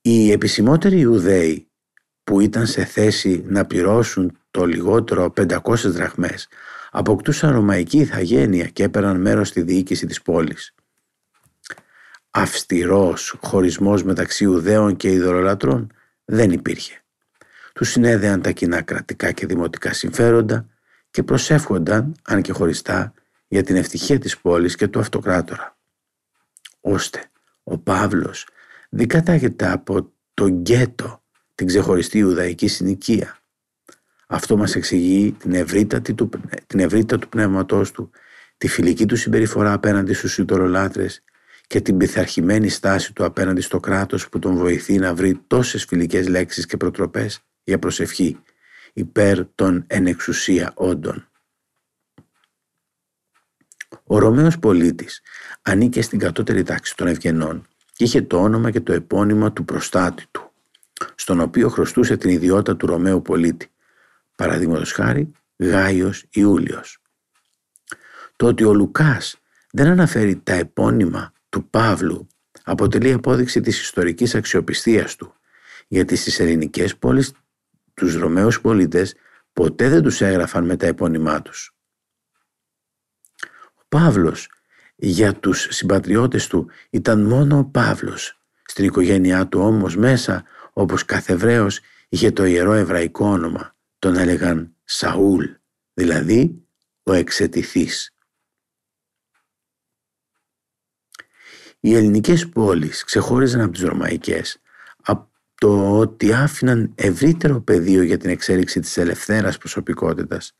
Οι 0.00 0.30
επισημότεροι 0.30 0.98
Ιουδαίοι 0.98 1.68
που 2.24 2.40
ήταν 2.40 2.66
σε 2.66 2.84
θέση 2.84 3.44
να 3.46 3.64
πληρώσουν 3.64 4.38
το 4.50 4.64
λιγότερο 4.64 5.32
500 5.36 5.58
δραχμές 5.74 6.48
αποκτούσαν 6.90 7.52
ρωμαϊκή 7.52 7.98
ηθαγένεια 7.98 8.66
και 8.66 8.82
έπαιρναν 8.82 9.20
μέρος 9.20 9.48
στη 9.48 9.62
διοίκηση 9.62 10.06
της 10.06 10.22
πόλης 10.22 10.74
αυστηρός 12.30 13.36
χωρισμός 13.40 14.02
μεταξύ 14.02 14.44
Ουδαίων 14.44 14.96
και 14.96 15.10
ειδωλολατρών 15.10 15.92
δεν 16.24 16.50
υπήρχε. 16.50 17.02
Τους 17.72 17.88
συνέδεαν 17.88 18.42
τα 18.42 18.50
κοινά 18.50 18.82
κρατικά 18.82 19.32
και 19.32 19.46
δημοτικά 19.46 19.92
συμφέροντα 19.92 20.66
και 21.10 21.22
προσεύχονταν, 21.22 22.14
αν 22.22 22.42
και 22.42 22.52
χωριστά, 22.52 23.12
για 23.48 23.62
την 23.62 23.76
ευτυχία 23.76 24.18
της 24.18 24.38
πόλης 24.38 24.74
και 24.74 24.88
του 24.88 24.98
αυτοκράτορα. 24.98 25.76
Ώστε 26.80 27.30
ο 27.62 27.78
Παύλος 27.78 28.46
δεν 28.88 29.08
κατάγεται 29.08 29.70
από 29.70 30.12
το 30.34 30.48
γκέτο 30.48 31.22
την 31.54 31.66
ξεχωριστή 31.66 32.18
Ιουδαϊκή 32.18 32.68
συνοικία. 32.68 33.38
Αυτό 34.26 34.56
μας 34.56 34.74
εξηγεί 34.74 35.32
την 35.32 35.52
ευρύτατη 35.52 36.14
του, 36.14 36.30
την 36.66 36.80
ευρύτητα 36.80 37.18
του 37.18 37.28
πνεύματός 37.28 37.90
του, 37.90 38.10
τη 38.58 38.68
φιλική 38.68 39.06
του 39.06 39.16
συμπεριφορά 39.16 39.72
απέναντι 39.72 40.12
στους 40.12 40.38
ιδωλολάτρες 40.38 41.22
και 41.68 41.80
την 41.80 41.96
πειθαρχημένη 41.96 42.68
στάση 42.68 43.12
του 43.12 43.24
απέναντι 43.24 43.60
στο 43.60 43.80
κράτος 43.80 44.28
που 44.28 44.38
τον 44.38 44.56
βοηθεί 44.56 44.98
να 44.98 45.14
βρει 45.14 45.40
τόσες 45.46 45.84
φιλικές 45.84 46.28
λέξεις 46.28 46.66
και 46.66 46.76
προτροπές 46.76 47.40
για 47.64 47.78
προσευχή 47.78 48.38
υπέρ 48.92 49.46
των 49.54 49.84
ενεξουσία 49.86 50.72
όντων. 50.74 51.28
Ο 54.04 54.18
Ρωμαίος 54.18 54.58
πολίτης 54.58 55.20
ανήκε 55.62 56.02
στην 56.02 56.18
κατώτερη 56.18 56.62
τάξη 56.62 56.96
των 56.96 57.06
ευγενών 57.06 57.66
και 57.92 58.04
είχε 58.04 58.22
το 58.22 58.42
όνομα 58.42 58.70
και 58.70 58.80
το 58.80 58.92
επώνυμα 58.92 59.52
του 59.52 59.64
προστάτη 59.64 60.24
του, 60.30 60.52
στον 61.14 61.40
οποίο 61.40 61.68
χρωστούσε 61.68 62.16
την 62.16 62.30
ιδιότητα 62.30 62.76
του 62.76 62.86
Ρωμαίου 62.86 63.22
πολίτη, 63.22 63.70
παραδείγματος 64.34 64.92
χάρη 64.92 65.32
Γάιος 65.56 66.26
Ιούλιος. 66.30 67.02
Το 68.36 68.46
ότι 68.46 68.64
ο 68.64 68.74
Λουκάς 68.74 69.40
δεν 69.70 69.86
αναφέρει 69.86 70.36
τα 70.36 70.52
επώνυμα 70.52 71.32
του 71.48 71.68
Παύλου 71.70 72.28
αποτελεί 72.62 73.12
απόδειξη 73.12 73.60
της 73.60 73.80
ιστορικής 73.80 74.34
αξιοπιστίας 74.34 75.16
του, 75.16 75.34
γιατί 75.88 76.16
στις 76.16 76.40
ελληνικές 76.40 76.96
πόλεις 76.96 77.32
τους 77.94 78.14
Ρωμαίους 78.14 78.60
πολίτες 78.60 79.14
ποτέ 79.52 79.88
δεν 79.88 80.02
τους 80.02 80.20
έγραφαν 80.20 80.64
με 80.64 80.76
τα 80.76 80.86
επώνυμά 80.86 81.42
τους. 81.42 81.74
Ο 83.74 83.82
Παύλος 83.88 84.48
για 84.96 85.34
τους 85.34 85.66
συμπατριώτες 85.70 86.46
του 86.46 86.70
ήταν 86.90 87.22
μόνο 87.22 87.58
ο 87.58 87.64
Παύλος. 87.64 88.40
Στην 88.62 88.84
οικογένειά 88.84 89.48
του 89.48 89.60
όμως 89.60 89.96
μέσα, 89.96 90.44
όπως 90.72 91.04
κάθε 91.04 91.32
Εβραίος, 91.32 91.80
είχε 92.08 92.30
το 92.30 92.44
ιερό 92.44 92.72
εβραϊκό 92.72 93.26
όνομα. 93.26 93.76
Τον 93.98 94.16
έλεγαν 94.16 94.74
Σαούλ, 94.84 95.44
δηλαδή 95.94 96.62
ο 97.02 97.12
εξετηθής. 97.12 98.14
Οι 101.80 101.94
ελληνικές 101.94 102.48
πόλεις 102.48 103.04
ξεχώριζαν 103.04 103.60
από 103.60 103.72
τις 103.72 103.82
ρωμαϊκές 103.82 104.60
από 105.02 105.30
το 105.54 105.98
ότι 105.98 106.32
άφηναν 106.32 106.92
ευρύτερο 106.94 107.60
πεδίο 107.60 108.02
για 108.02 108.18
την 108.18 108.30
εξέλιξη 108.30 108.80
της 108.80 108.96
ελευθέρας 108.96 109.58
προσωπικότητας 109.58 110.54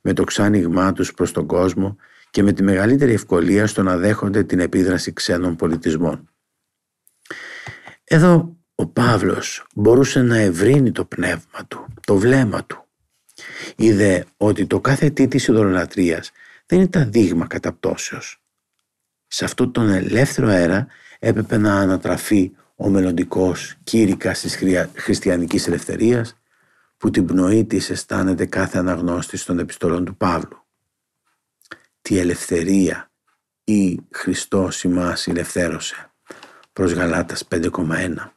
με 0.00 0.12
το 0.12 0.24
ξάνοιγμά 0.24 0.92
τους 0.92 1.14
προς 1.14 1.32
τον 1.32 1.46
κόσμο 1.46 1.96
και 2.30 2.42
με 2.42 2.52
τη 2.52 2.62
μεγαλύτερη 2.62 3.12
ευκολία 3.12 3.66
στο 3.66 3.82
να 3.82 3.96
δέχονται 3.96 4.44
την 4.44 4.60
επίδραση 4.60 5.12
ξένων 5.12 5.56
πολιτισμών. 5.56 6.28
Εδώ 8.04 8.56
ο 8.74 8.86
Παύλος 8.86 9.66
μπορούσε 9.74 10.22
να 10.22 10.36
ευρύνει 10.36 10.92
το 10.92 11.04
πνεύμα 11.04 11.66
του, 11.68 11.86
το 12.06 12.16
βλέμμα 12.16 12.64
του. 12.64 12.84
Είδε 13.76 14.24
ότι 14.36 14.66
το 14.66 14.80
κάθε 14.80 15.10
τι 15.10 15.28
της 15.28 15.48
ειδωλολατρίας 15.48 16.30
δεν 16.66 16.80
ήταν 16.80 17.12
δείγμα 17.12 17.46
καταπτώσεως. 17.46 18.42
Σε 19.32 19.44
αυτό 19.44 19.70
τον 19.70 19.88
ελεύθερο 19.88 20.48
αέρα 20.48 20.86
έπρεπε 21.18 21.56
να 21.56 21.74
ανατραφεί 21.74 22.52
ο 22.76 22.88
μελλοντικός 22.88 23.76
κήρυκας 23.84 24.40
της 24.40 24.58
χριστιανικής 24.94 25.66
ελευθερίας 25.66 26.40
που 26.96 27.10
την 27.10 27.26
πνοή 27.26 27.64
της 27.64 27.90
αισθάνεται 27.90 28.46
κάθε 28.46 28.78
αναγνώστης 28.78 29.44
των 29.44 29.58
επιστολών 29.58 30.04
του 30.04 30.16
Παύλου 30.16 30.64
τη 32.02 32.18
ελευθερία 32.18 33.10
ή 33.64 34.00
Χριστός 34.10 34.82
ημάς 34.82 35.26
ελευθέρωσε 35.26 36.12
προς 36.72 36.92
Γαλάτας 36.92 37.48
5,1. 37.48 38.34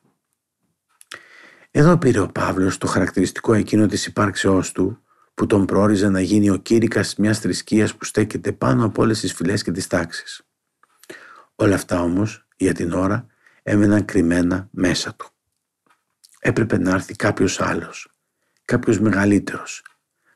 Εδώ 1.72 1.98
πήρε 1.98 2.20
ο 2.20 2.28
Παύλος 2.28 2.78
το 2.78 2.88
χαρακτηριστικό 2.88 3.54
εκείνο 3.54 3.86
της 3.86 4.06
υπάρξεώς 4.06 4.72
του 4.72 5.04
που 5.34 5.46
τον 5.46 5.66
πρόοριζε 5.66 6.10
να 6.10 6.22
γίνει 6.22 6.50
ο 6.50 6.56
κήρυκας 6.56 7.16
μιας 7.16 7.40
θρησκείας 7.40 7.96
που 7.96 8.06
στέκεται 8.06 8.52
πάνω 8.52 8.86
από 8.86 9.02
όλες 9.02 9.20
τις 9.20 9.34
φυλές 9.34 9.64
και 9.64 9.72
τις 9.72 9.88
τάξεις. 9.88 10.42
Όλα 11.56 11.76
αυτά 11.76 12.02
όμως 12.02 12.48
για 12.56 12.74
την 12.74 12.92
ώρα 12.92 13.28
έμεναν 13.64 14.06
κρυμμένα 14.06 14.68
μέσα 14.72 15.16
του. 15.16 15.28
Έπρεπε 16.40 16.78
να 16.78 16.92
έρθει 16.92 17.16
κάποιος 17.16 17.62
άλλος, 17.62 18.12
κάποιος 18.66 19.00
μεγαλύτερος, 19.00 19.84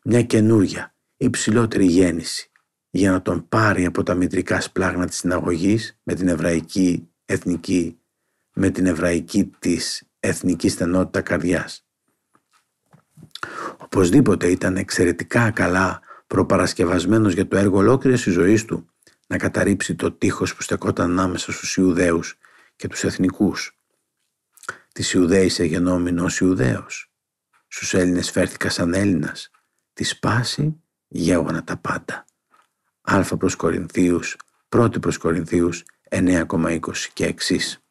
μια 0.03 0.23
καινούρια, 0.23 0.95
υψηλότερη 1.17 1.86
γέννηση, 1.86 2.51
για 2.89 3.12
να 3.12 3.21
τον 3.21 3.47
πάρει 3.49 3.86
από 3.86 4.03
τα 4.03 4.13
μητρικά 4.13 4.62
σπλάγνα 4.62 5.06
της 5.06 5.17
συναγωγής 5.17 5.99
με 6.03 6.13
την 6.13 6.27
εβραϊκή 6.27 7.10
εθνική, 7.25 7.99
με 8.53 8.69
την 8.69 8.86
εβραϊκή 8.86 9.51
της 9.60 10.03
εθνική 10.19 10.69
στενότητα 10.69 11.21
καρδιάς. 11.21 11.86
Οπωσδήποτε 13.77 14.47
ήταν 14.47 14.77
εξαιρετικά 14.77 15.51
καλά 15.51 16.01
προπαρασκευασμένος 16.27 17.34
για 17.34 17.47
το 17.47 17.58
έργο 17.58 17.77
ολόκληρης 17.77 18.23
της 18.23 18.34
ζωής 18.34 18.65
του 18.65 18.89
να 19.28 19.38
καταρρύψει 19.38 19.96
το 19.96 20.12
τείχος 20.12 20.56
που 20.56 20.62
στεκόταν 20.62 21.12
ανάμεσα 21.12 21.52
στους 21.52 21.78
Ιουδαίους 21.78 22.38
και 22.76 22.88
τους 22.88 23.04
εθνικούς. 23.04 23.80
Τις 24.94 25.13
Ιουδαίης 25.13 25.60
εγενόμενο 25.60 26.24
ως 26.24 26.40
Ιουδαίος. 26.40 27.12
Στους 27.68 27.94
Έλληνες 27.94 28.32
φέρθηκα 28.32 28.70
σαν 28.70 28.94
Έλληνας. 28.94 29.52
Τη 29.94 30.04
σπάση 30.04 30.82
γέωνα 31.08 31.63
τα 31.63 31.78
πάντα. 31.78 32.26
Α 33.02 33.38
προς 33.38 33.56
Κορινθίους, 33.56 34.38
1 34.70 35.00
προς 35.00 35.18
Κορινθίους 35.18 35.84
9,20 36.10 37.10
και 37.13 37.26
εξής. 37.26 37.82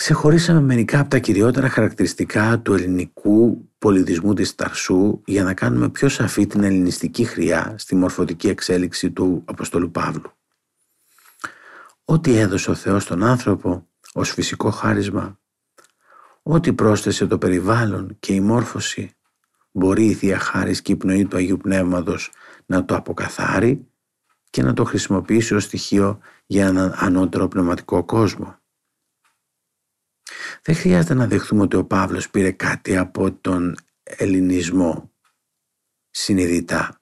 Ξεχωρίσαμε 0.00 0.60
μερικά 0.60 1.00
από 1.00 1.10
τα 1.10 1.18
κυριότερα 1.18 1.68
χαρακτηριστικά 1.68 2.60
του 2.60 2.74
ελληνικού 2.74 3.68
πολιτισμού 3.78 4.34
της 4.34 4.54
Ταρσού 4.54 5.20
για 5.24 5.44
να 5.44 5.54
κάνουμε 5.54 5.88
πιο 5.88 6.08
σαφή 6.08 6.46
την 6.46 6.62
ελληνιστική 6.62 7.24
χρειά 7.24 7.74
στη 7.78 7.94
μορφωτική 7.94 8.48
εξέλιξη 8.48 9.10
του 9.10 9.42
Αποστολού 9.44 9.90
Παύλου. 9.90 10.32
Ό,τι 12.04 12.36
έδωσε 12.36 12.70
ο 12.70 12.74
Θεός 12.74 13.02
στον 13.02 13.22
άνθρωπο 13.22 13.88
ως 14.12 14.30
φυσικό 14.30 14.70
χάρισμα, 14.70 15.38
ό,τι 16.42 16.72
πρόσθεσε 16.72 17.26
το 17.26 17.38
περιβάλλον 17.38 18.16
και 18.20 18.32
η 18.32 18.40
μόρφωση, 18.40 19.16
μπορεί 19.72 20.04
η 20.04 20.14
Θεία 20.14 20.38
Χάρις 20.38 20.82
και 20.82 20.92
η 20.92 20.96
πνοή 20.96 21.26
του 21.26 21.36
Αγίου 21.36 21.56
Πνεύματος 21.56 22.30
να 22.66 22.84
το 22.84 22.96
αποκαθάρει 22.96 23.86
και 24.50 24.62
να 24.62 24.72
το 24.72 24.84
χρησιμοποιήσει 24.84 25.54
ως 25.54 25.64
στοιχείο 25.64 26.18
για 26.46 26.66
έναν 26.66 26.94
ανώτερο 26.96 27.48
πνευματικό 27.48 28.04
κόσμο. 28.04 28.57
Δεν 30.68 30.76
χρειάζεται 30.76 31.14
να 31.14 31.26
δεχτούμε 31.26 31.62
ότι 31.62 31.76
ο 31.76 31.84
Παύλος 31.84 32.30
πήρε 32.30 32.50
κάτι 32.50 32.96
από 32.96 33.32
τον 33.32 33.76
ελληνισμό 34.02 35.12
συνειδητά. 36.10 37.00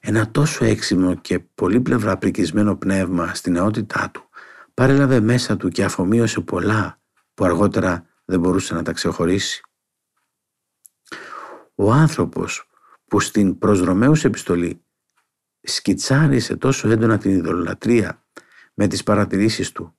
Ένα 0.00 0.30
τόσο 0.30 0.64
έξιμο 0.64 1.14
και 1.14 1.38
πολύπλευρα 1.38 2.18
πρικισμένο 2.18 2.76
πνεύμα 2.76 3.34
στην 3.34 3.52
νεότητά 3.52 4.10
του 4.10 4.28
παρέλαβε 4.74 5.20
μέσα 5.20 5.56
του 5.56 5.68
και 5.68 5.84
αφομοίωσε 5.84 6.40
πολλά 6.40 7.00
που 7.34 7.44
αργότερα 7.44 8.06
δεν 8.24 8.40
μπορούσε 8.40 8.74
να 8.74 8.82
τα 8.82 8.92
ξεχωρίσει. 8.92 9.62
Ο 11.74 11.92
άνθρωπος 11.92 12.70
που 13.04 13.20
στην 13.20 13.58
προσδρομέους 13.58 14.24
επιστολή 14.24 14.84
σκιτσάρισε 15.60 16.56
τόσο 16.56 16.88
έντονα 16.88 17.18
την 17.18 17.30
ειδωλολατρία 17.30 18.24
με 18.74 18.86
τις 18.86 19.02
παρατηρήσεις 19.02 19.72
του 19.72 19.94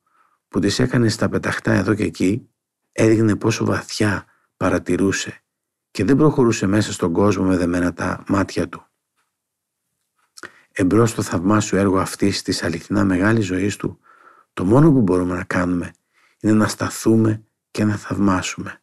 που 0.47 0.59
τις 0.59 0.79
έκανε 0.79 1.09
στα 1.09 1.29
πεταχτά 1.29 1.71
εδώ 1.73 1.93
και 1.93 2.03
εκεί 2.03 2.50
έδειχνε 2.91 3.35
πόσο 3.35 3.65
βαθιά 3.65 4.25
παρατηρούσε 4.57 5.41
και 5.91 6.03
δεν 6.03 6.15
προχωρούσε 6.15 6.67
μέσα 6.67 6.91
στον 6.93 7.13
κόσμο 7.13 7.45
με 7.45 7.57
δεμένα 7.57 7.93
τα 7.93 8.23
μάτια 8.27 8.69
του. 8.69 8.85
Εμπρός 10.71 11.09
στο 11.09 11.21
θαυμάσιο 11.21 11.77
έργο 11.77 11.99
αυτής 11.99 12.41
της 12.41 12.63
αληθινά 12.63 13.03
μεγάλης 13.03 13.45
ζωής 13.45 13.75
του 13.75 13.99
το 14.53 14.65
μόνο 14.65 14.91
που 14.91 15.01
μπορούμε 15.01 15.35
να 15.35 15.43
κάνουμε 15.43 15.93
είναι 16.39 16.53
να 16.53 16.67
σταθούμε 16.67 17.43
και 17.71 17.83
να 17.83 17.95
θαυμάσουμε 17.95 18.81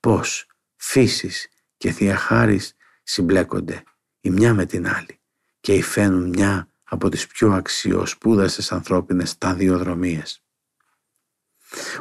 πώς 0.00 0.46
φύσης 0.76 1.48
και 1.76 1.90
θεία 1.90 2.16
χάρις 2.16 2.76
συμπλέκονται 3.02 3.82
η 4.20 4.30
μια 4.30 4.54
με 4.54 4.66
την 4.66 4.88
άλλη 4.88 5.20
και 5.60 5.74
υφαίνουν 5.74 6.28
μια 6.28 6.68
από 6.82 7.08
τις 7.08 7.26
πιο 7.26 7.52
αξιοσπούδασες 7.52 8.72
ανθρώπινες 8.72 9.30
σταδιοδρομίες. 9.30 10.42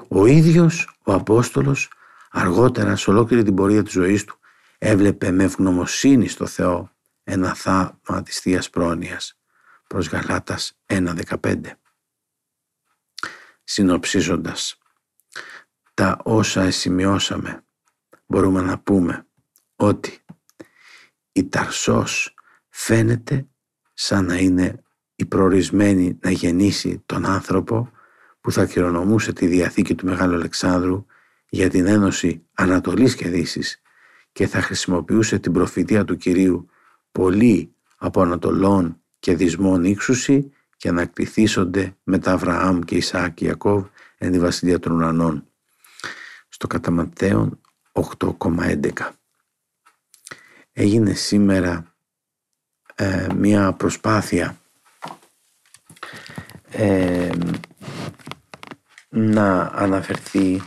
Ο 0.08 0.26
ίδιος 0.26 0.98
ο 1.04 1.14
Απόστολος 1.14 1.92
αργότερα 2.32 2.96
σε 2.96 3.10
ολόκληρη 3.10 3.44
την 3.44 3.56
πορεία 3.56 3.84
της 3.84 3.94
ζωής 3.94 4.24
του 4.24 4.40
έβλεπε 4.78 5.32
με 5.32 5.44
ευγνωμοσύνη 5.44 6.28
στο 6.28 6.46
Θεό 6.46 6.92
ένα 7.24 7.54
θαύμα 7.54 8.22
της 8.24 8.40
Θείας 8.40 8.70
Πρόνοιας 8.70 9.40
προς 9.88 10.08
Γαλάτας 10.08 10.80
1.15. 10.86 11.62
Συνοψίζοντας, 13.64 14.78
τα 15.94 16.20
όσα 16.24 16.72
σημειώσαμε 16.72 17.64
μπορούμε 18.26 18.62
να 18.62 18.80
πούμε 18.80 19.28
ότι 19.76 20.24
η 21.32 21.48
Ταρσός 21.48 22.34
φαίνεται 22.70 23.48
σαν 23.94 24.26
να 24.26 24.38
είναι 24.38 24.84
η 25.16 25.26
προορισμένη 25.26 26.18
να 26.22 26.32
γεννήσει 26.32 27.04
τον 27.06 27.26
άνθρωπο 27.26 27.92
που 28.50 28.56
θα 28.56 28.66
κληρονομούσε 28.66 29.34
τη 29.34 29.48
Διαθήκη 29.48 29.96
του 29.96 30.06
Μεγάλου 30.06 30.36
Αλεξάνδρου 30.36 31.06
για 31.50 31.70
την 31.70 31.88
ένωση 31.88 32.46
Ανατολής 32.54 33.16
και 33.16 33.30
Δύσης 33.30 33.82
και 34.32 34.48
θα 34.48 34.62
χρησιμοποιούσε 34.62 35.40
την 35.40 35.52
προφητεία 35.54 36.06
του 36.06 36.18
Κυρίου 36.18 36.70
πολύ 37.12 37.74
από 37.98 38.22
Ανατολών 38.22 39.02
και 39.20 39.36
δυσμόν 39.36 39.84
ύξουση 39.84 40.52
και 40.78 40.92
να 40.92 41.06
κτηθήσονται 41.06 41.96
μετά 42.04 42.32
Αβραάμ 42.32 42.80
και 42.80 42.96
Ισαάκ 42.96 43.34
και 43.34 43.46
Ιακώβ 43.46 43.86
εν 44.18 44.32
τη 44.32 44.40
βασιλεία 44.40 44.80
των 44.80 44.92
ουρανών. 44.92 45.48
Στο 46.48 46.68
κατά 46.68 47.10
8,11 47.92 48.92
έγινε 50.72 51.14
σήμερα 51.14 51.94
ε, 52.96 53.28
μια 53.36 53.74
προσπάθεια 53.74 54.58
ε, 56.72 57.30
να 59.10 59.62
αναφερθεί 59.62 60.62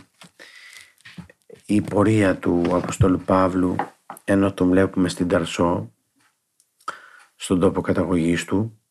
η 1.65 1.81
πορεία 1.81 2.37
του 2.37 2.63
Αποστόλου 2.71 3.19
Παύλου 3.19 3.75
ενώ 4.23 4.53
τον 4.53 4.69
βλέπουμε 4.69 5.09
στην 5.09 5.27
Ταρσό 5.27 5.93
στον 7.35 7.59
τόπο 7.59 7.81
καταγωγής 7.81 8.45
του. 8.45 8.81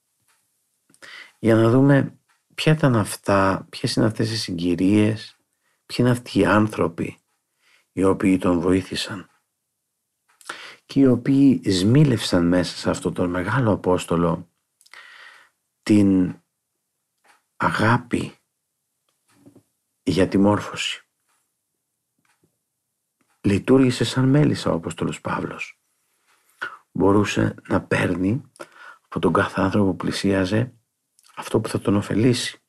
Για 1.38 1.54
να 1.54 1.70
δούμε 1.70 2.18
ποια 2.54 2.72
ήταν 2.72 2.96
αυτά, 2.96 3.66
ποιες 3.70 3.94
είναι 3.94 4.06
αυτές 4.06 4.30
οι 4.30 4.36
συγκυρίες, 4.36 5.36
ποιοι 5.86 5.96
είναι 5.98 6.10
αυτοί 6.10 6.38
οι 6.38 6.44
άνθρωποι 6.44 7.18
οι 7.92 8.04
οποίοι 8.04 8.38
τον 8.38 8.60
βοήθησαν 8.60 9.30
και 10.86 11.00
οι 11.00 11.06
οποίοι 11.06 11.62
σμίλευσαν 11.70 12.46
μέσα 12.46 12.76
σε 12.76 12.90
αυτό 12.90 13.12
τον 13.12 13.30
μεγάλο 13.30 13.72
Απόστολο 13.72 14.50
την 15.82 16.36
αγάπη 17.56 18.34
για 20.02 20.28
τη 20.28 20.38
μόρφωση. 20.38 21.06
Λειτουργήσε 23.40 24.04
σαν 24.04 24.28
μέλισσα 24.28 24.70
ο 24.70 24.74
Απόστολος 24.74 25.20
Παύλος. 25.20 25.80
Μπορούσε 26.92 27.54
να 27.68 27.82
παίρνει 27.82 28.42
από 29.04 29.18
τον 29.18 29.32
κάθε 29.32 29.60
άνθρωπο 29.60 29.90
που 29.90 29.96
πλησίαζε 29.96 30.72
αυτό 31.34 31.60
που 31.60 31.68
θα 31.68 31.80
τον 31.80 31.96
ωφελήσει. 31.96 32.62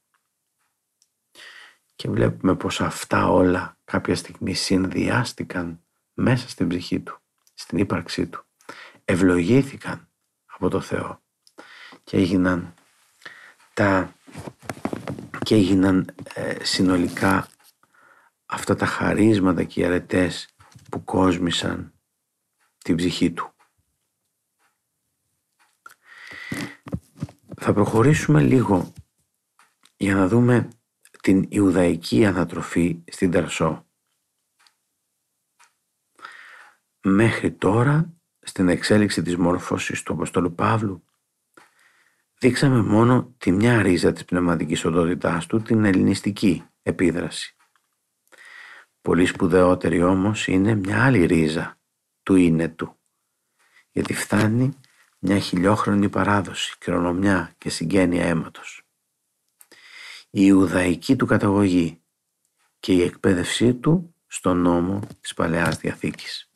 Και 1.96 2.10
βλέπουμε 2.10 2.56
πως 2.56 2.82
αυτά 2.82 3.28
όλα 3.28 3.78
κάποια 3.84 4.16
στιγμή 4.16 4.54
συνδυάστηκαν 4.54 5.84
μέσα 6.14 6.50
στην 6.50 6.68
ψυχή 6.68 7.00
του, 7.00 7.20
στην 7.54 7.78
ύπαρξή 7.78 8.28
του. 8.28 8.46
Ευλογήθηκαν 9.06 10.08
από 10.46 10.70
το 10.70 10.82
Θεό 10.82 11.22
και 12.04 12.18
έγιναν 12.18 12.74
τα 13.74 14.14
και 15.44 15.56
έγιναν 15.56 16.16
ε, 16.34 16.64
συνολικά 16.64 17.48
αυτά 18.46 18.76
τα 18.76 18.86
χαρίσματα 18.86 19.64
και 19.64 19.82
οι 19.82 19.86
αρετές 19.86 20.56
που 20.90 21.04
κόσμησαν 21.04 21.94
την 22.78 22.96
ψυχή 22.96 23.32
του. 23.32 23.54
Θα 27.56 27.74
προχωρήσουμε 27.74 28.42
λίγο 28.42 28.94
για 29.98 30.16
να 30.16 30.28
δούμε 30.28 30.68
την 31.22 31.46
Ιουδαϊκή 31.50 32.26
ανατροφή 32.26 33.04
στην 33.12 33.32
Ταρσό. 33.32 33.86
Μέχρι 37.02 37.52
τώρα, 37.52 38.14
στην 38.40 38.70
εξέλιξη 38.70 39.22
της 39.22 39.38
μόρφωσης 39.38 40.04
του 40.04 40.14
Αποστόλου 40.14 40.54
Παύλου, 40.54 41.04
δείξαμε 42.44 42.82
μόνο 42.82 43.34
τη 43.38 43.52
μια 43.52 43.82
ρίζα 43.82 44.14
της 44.14 44.26
πνευματικής 44.26 44.86
οντότητάς 44.86 45.46
του, 45.46 45.62
την 45.62 45.86
ελληνιστική 45.86 46.64
επίδραση. 46.82 47.56
Πολύ 49.02 49.26
σπουδαιότερη 49.26 50.04
όμως 50.04 50.48
είναι 50.48 50.76
μια 50.76 51.04
άλλη 51.04 51.26
ρίζα 51.26 51.80
του 52.24 52.36
είναι 52.36 52.68
του, 52.68 52.98
γιατί 53.92 54.14
φτάνει 54.14 54.80
μια 55.20 55.40
χιλιόχρονη 55.40 56.10
παράδοση, 56.10 56.76
κληρονομιά 56.78 57.54
και 57.58 57.70
συγγένεια 57.70 58.26
αίματος. 58.26 58.84
Η 60.30 60.42
Ιουδαϊκή 60.46 61.16
του 61.16 61.26
καταγωγή 61.26 62.02
και 62.80 62.94
η 62.94 63.02
εκπαίδευσή 63.02 63.74
του 63.74 64.16
στον 64.28 64.58
νόμο 64.58 65.00
της 65.22 65.34
Παλαιάς 65.34 65.78
Διαθήκης. 65.78 66.53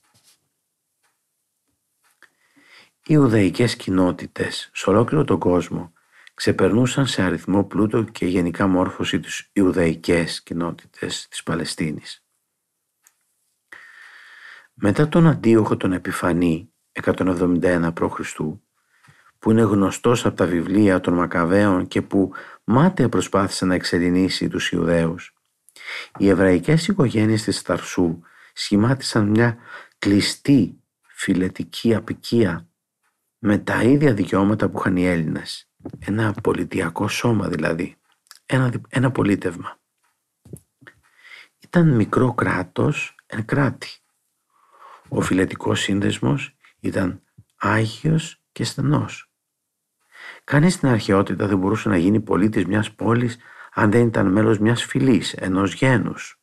Οι 3.10 3.14
Ιουδαϊκές 3.14 3.76
κοινότητες 3.76 4.70
σε 4.74 4.90
ολόκληρο 4.90 5.24
τον 5.24 5.40
κόσμο 5.40 5.94
ξεπερνούσαν 6.34 7.08
σε 7.08 7.22
αριθμό 7.22 7.64
πλούτο 7.64 8.04
και 8.04 8.26
γενικά 8.26 8.68
μόρφωση 8.68 9.20
τις 9.20 9.50
Ιουδαϊκές 9.54 10.44
κοινότητες 10.44 11.28
της 11.30 11.44
Παλαιστίνης. 11.44 12.26
Μετά 14.74 15.08
τον 15.08 15.28
Αντίοχο 15.28 15.78
τον 15.78 15.94
Επιφανή 15.94 16.74
171 17.04 17.92
π.Χ. 17.94 18.36
που 19.40 19.52
είναι 19.52 19.62
γνωστός 19.62 20.26
από 20.26 20.36
τα 20.36 20.46
βιβλία 20.46 21.00
των 21.00 21.14
Μακαβαίων 21.14 21.88
και 21.88 22.02
που 22.02 22.32
μάταια 22.64 23.10
προσπάθησε 23.10 23.66
να 23.66 23.76
εξερεινήσει 23.76 24.48
τους 24.48 24.72
Ιουδαίους, 24.72 25.34
οι 26.18 26.30
εβραϊκές 26.30 26.88
οικογένειες 26.88 27.44
της 27.44 27.62
Ταρσού 27.62 28.20
σχημάτισαν 28.54 29.28
μια 29.28 29.58
κλειστή 29.98 30.82
φιλετική 31.02 31.96
απικία 31.96 32.67
με 33.40 33.58
τα 33.58 33.84
ίδια 33.84 34.14
δικαιώματα 34.14 34.70
που 34.70 34.80
είχαν 34.80 34.96
οι 34.96 35.06
Έλληνες. 35.06 35.70
Ένα 36.00 36.34
πολιτιακό 36.44 37.08
σώμα 37.08 37.48
δηλαδή. 37.48 37.96
Ένα, 38.46 38.72
ένα 38.90 39.12
πολίτευμα. 39.12 39.80
Ήταν 41.60 41.96
μικρό 41.96 42.34
κράτος 42.34 43.16
εν 43.26 43.46
κράτη. 43.46 43.90
Ο 45.10 45.22
φιλετικός 45.22 45.80
σύνδεσμος 45.80 46.56
ήταν 46.80 47.22
άγιος 47.56 48.42
και 48.52 48.64
στενός. 48.64 49.32
Κανείς 50.44 50.74
στην 50.74 50.88
αρχαιότητα 50.88 51.48
δεν 51.48 51.58
μπορούσε 51.58 51.90
να 51.90 51.98
γίνει 51.98 52.20
πολίτης 52.20 52.66
μιας 52.66 52.92
πόλης 52.92 53.38
αν 53.74 53.92
δεν 53.92 54.08
ήταν 54.08 54.32
μέλος 54.32 54.60
μιας 54.60 54.84
φυλής, 54.84 55.34
ενός 55.34 55.74
γένους. 55.74 56.42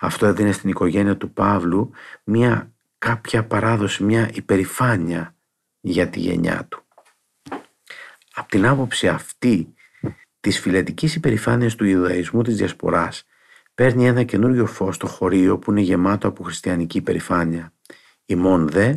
Αυτό 0.00 0.26
έδινε 0.26 0.52
στην 0.52 0.70
οικογένεια 0.70 1.16
του 1.16 1.32
Παύλου 1.32 1.90
μια 2.24 2.71
κάποια 3.04 3.46
παράδοση, 3.46 4.04
μια 4.04 4.30
υπερηφάνεια 4.32 5.36
για 5.80 6.08
τη 6.08 6.20
γενιά 6.20 6.66
του. 6.68 6.84
Από 8.34 8.48
την 8.48 8.66
άποψη 8.66 9.08
αυτή 9.08 9.74
της 10.40 10.60
φιλετικής 10.60 11.14
υπερηφάνειας 11.14 11.74
του 11.74 11.84
Ιουδαϊσμού 11.84 12.42
της 12.42 12.56
Διασποράς 12.56 13.24
παίρνει 13.74 14.06
ένα 14.06 14.22
καινούριο 14.22 14.66
φως 14.66 14.94
στο 14.94 15.06
χωρίο 15.06 15.58
που 15.58 15.70
είναι 15.70 15.80
γεμάτο 15.80 16.28
από 16.28 16.42
χριστιανική 16.42 16.98
υπερηφάνεια. 16.98 17.72
Ημών 18.24 18.68
δε, 18.68 18.94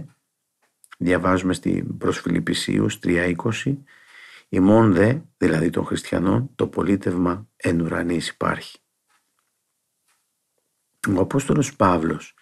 διαβάζουμε 0.97 1.53
στην 1.53 1.97
προς 1.97 2.19
Φιλιππισίους 2.19 2.99
3.20, 3.03 3.77
ημών 4.49 4.93
δε, 4.93 5.17
δηλαδή 5.37 5.69
των 5.69 5.85
χριστιανών, 5.85 6.49
το 6.55 6.67
πολίτευμα 6.67 7.47
εν 7.55 7.81
ουρανής 7.81 8.27
υπάρχει. 8.27 8.79
Ο 11.15 11.19
Απόστολος 11.19 11.75
Παύλος 11.75 12.35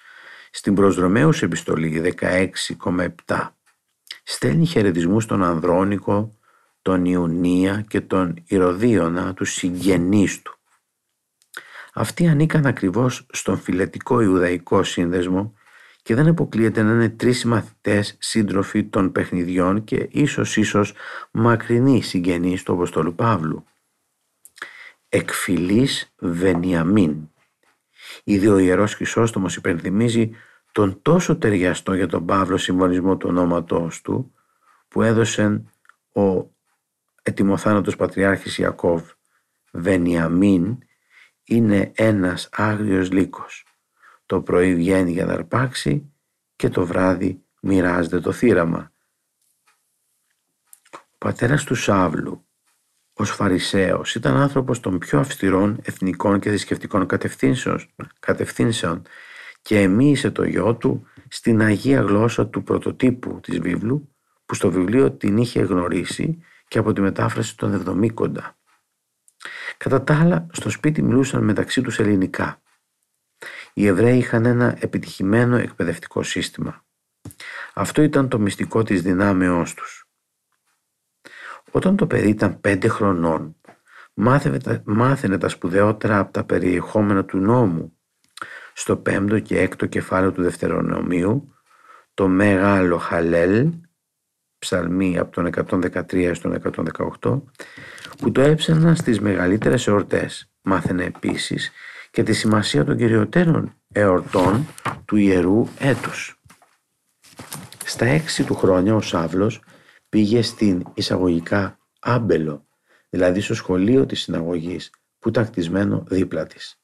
στην 0.55 0.75
προσδρομέους 0.75 1.41
επιστολή 1.41 2.15
16,7 2.19 3.49
στέλνει 4.23 4.65
χαιρετισμούς 4.65 5.23
στον 5.23 5.43
Ανδρώνικο, 5.43 6.37
τον 6.81 7.05
Ιουνία 7.05 7.85
και 7.87 8.01
τον 8.01 8.43
Ηρωδίωνα, 8.47 9.33
τους 9.33 9.53
συγγενείς 9.53 10.41
του. 10.41 10.57
Αυτοί 11.93 12.27
ανήκαν 12.27 12.65
ακριβώς 12.65 13.25
στον 13.31 13.57
φιλετικό 13.57 14.21
Ιουδαϊκό 14.21 14.83
σύνδεσμο 14.83 15.53
και 16.01 16.15
δεν 16.15 16.27
αποκλείεται 16.27 16.81
να 16.81 16.91
είναι 16.91 17.09
τρεις 17.09 17.45
μαθητές 17.45 18.15
σύντροφοι 18.19 18.83
των 18.83 19.11
παιχνιδιών 19.11 19.83
και 19.83 20.07
ίσως 20.11 20.57
ίσως 20.57 20.93
μακρινοί 21.31 22.01
συγγενείς 22.01 22.63
του 22.63 22.73
Αποστόλου 22.73 23.15
Παύλου. 23.15 23.65
Εκφυλής 25.09 26.13
Βενιαμίν. 26.19 27.32
Ήδη 28.23 28.47
ο 28.47 28.57
Ιερός 28.57 28.93
Χρυσόστομος 28.93 29.55
υπενθυμίζει 29.55 30.29
τον 30.71 31.01
τόσο 31.01 31.37
ταιριαστό 31.37 31.93
για 31.93 32.07
τον 32.07 32.25
Παύλο 32.25 32.57
συμβολισμό 32.57 33.17
του 33.17 33.29
ονόματός 33.29 34.01
του 34.01 34.33
που 34.87 35.01
έδωσε 35.01 35.63
ο 36.13 36.51
ετοιμοθάνατος 37.23 37.95
Πατριάρχης 37.95 38.57
Ιακώβ 38.57 39.09
Βενιαμίν 39.71 40.77
είναι 41.43 41.91
ένας 41.95 42.49
άγριος 42.51 43.11
λύκος. 43.11 43.65
Το 44.25 44.41
πρωί 44.41 44.75
βγαίνει 44.75 45.11
για 45.11 45.25
να 45.25 45.33
αρπάξει 45.33 46.13
και 46.55 46.69
το 46.69 46.85
βράδυ 46.85 47.43
μοιράζεται 47.61 48.19
το 48.19 48.31
θύραμα. 48.31 48.91
Ο 50.91 51.17
πατέρας 51.17 51.63
του 51.63 51.75
Σάβλου, 51.75 52.47
ως 53.13 53.29
Φαρισαίος, 53.29 54.15
ήταν 54.15 54.35
άνθρωπος 54.35 54.79
των 54.79 54.97
πιο 54.97 55.19
αυστηρών 55.19 55.79
εθνικών 55.83 56.39
και 56.39 56.49
θρησκευτικών 56.49 57.05
κατευθύνσεων 58.19 59.01
και 59.61 59.79
εμίησε 59.79 60.31
το 60.31 60.43
γιο 60.43 60.75
του 60.75 61.07
στην 61.27 61.61
αγία 61.61 62.01
γλώσσα 62.01 62.47
του 62.47 62.63
πρωτοτύπου 62.63 63.39
της 63.39 63.59
βίβλου 63.59 64.15
που 64.45 64.55
στο 64.55 64.71
βιβλίο 64.71 65.11
την 65.11 65.37
είχε 65.37 65.61
γνωρίσει 65.61 66.43
και 66.67 66.77
από 66.79 66.93
τη 66.93 67.01
μετάφραση 67.01 67.57
των 67.57 67.73
Εβδομήκοντα. 67.73 68.57
Κατά 69.77 70.03
τα 70.03 70.19
άλλα, 70.19 70.47
στο 70.51 70.69
σπίτι 70.69 71.01
μιλούσαν 71.01 71.43
μεταξύ 71.43 71.81
τους 71.81 71.99
ελληνικά. 71.99 72.61
Οι 73.73 73.87
Εβραίοι 73.87 74.17
είχαν 74.17 74.45
ένα 74.45 74.77
επιτυχημένο 74.79 75.57
εκπαιδευτικό 75.57 76.23
σύστημα. 76.23 76.85
Αυτό 77.73 78.01
ήταν 78.01 78.29
το 78.29 78.39
μυστικό 78.39 78.83
της 78.83 79.01
δυνάμεώς 79.01 79.73
τους. 79.73 80.02
Όταν 81.75 81.95
το 81.95 82.07
παιδί 82.07 82.29
ήταν 82.29 82.61
πέντε 82.61 82.87
χρονών, 82.87 83.55
μάθαινε 84.83 85.37
τα 85.37 85.49
σπουδαιότερα 85.49 86.19
από 86.19 86.33
τα 86.33 86.43
περιεχόμενα 86.43 87.25
του 87.25 87.37
νόμου. 87.37 87.97
Στο 88.73 88.97
πέμπτο 88.97 89.39
και 89.39 89.59
έκτο 89.59 89.85
κεφάλαιο 89.85 90.31
του 90.31 90.41
Δευτερονομίου, 90.41 91.53
το 92.13 92.27
Μεγάλο 92.27 92.97
Χαλέλ, 92.97 93.69
ψαλμή 94.59 95.17
από 95.17 95.31
τον 95.31 95.49
113 96.11 96.31
στον 96.33 96.61
118, 97.19 97.41
που 98.17 98.31
το 98.31 98.41
έψαναν 98.41 98.95
στις 98.95 99.19
μεγαλύτερες 99.19 99.87
εορτές. 99.87 100.51
Μάθαινε 100.61 101.03
επίσης 101.03 101.71
και 102.11 102.23
τη 102.23 102.33
σημασία 102.33 102.83
των 102.83 102.97
κυριωτέρων 102.97 103.73
εορτών 103.91 104.67
του 105.05 105.15
Ιερού 105.15 105.67
έτους. 105.79 106.41
Στα 107.85 108.05
έξι 108.05 108.43
του 108.43 108.55
χρόνια 108.55 108.95
ο 108.95 109.01
Σάβλος 109.01 109.61
πήγε 110.13 110.41
στην 110.41 110.83
εισαγωγικά 110.93 111.79
άμπελο, 111.99 112.67
δηλαδή 113.09 113.41
στο 113.41 113.53
σχολείο 113.53 114.05
της 114.05 114.21
συναγωγής 114.21 114.91
που 115.19 115.29
ήταν 115.29 115.45
χτισμένο 115.45 116.03
δίπλα 116.07 116.47
της. 116.47 116.81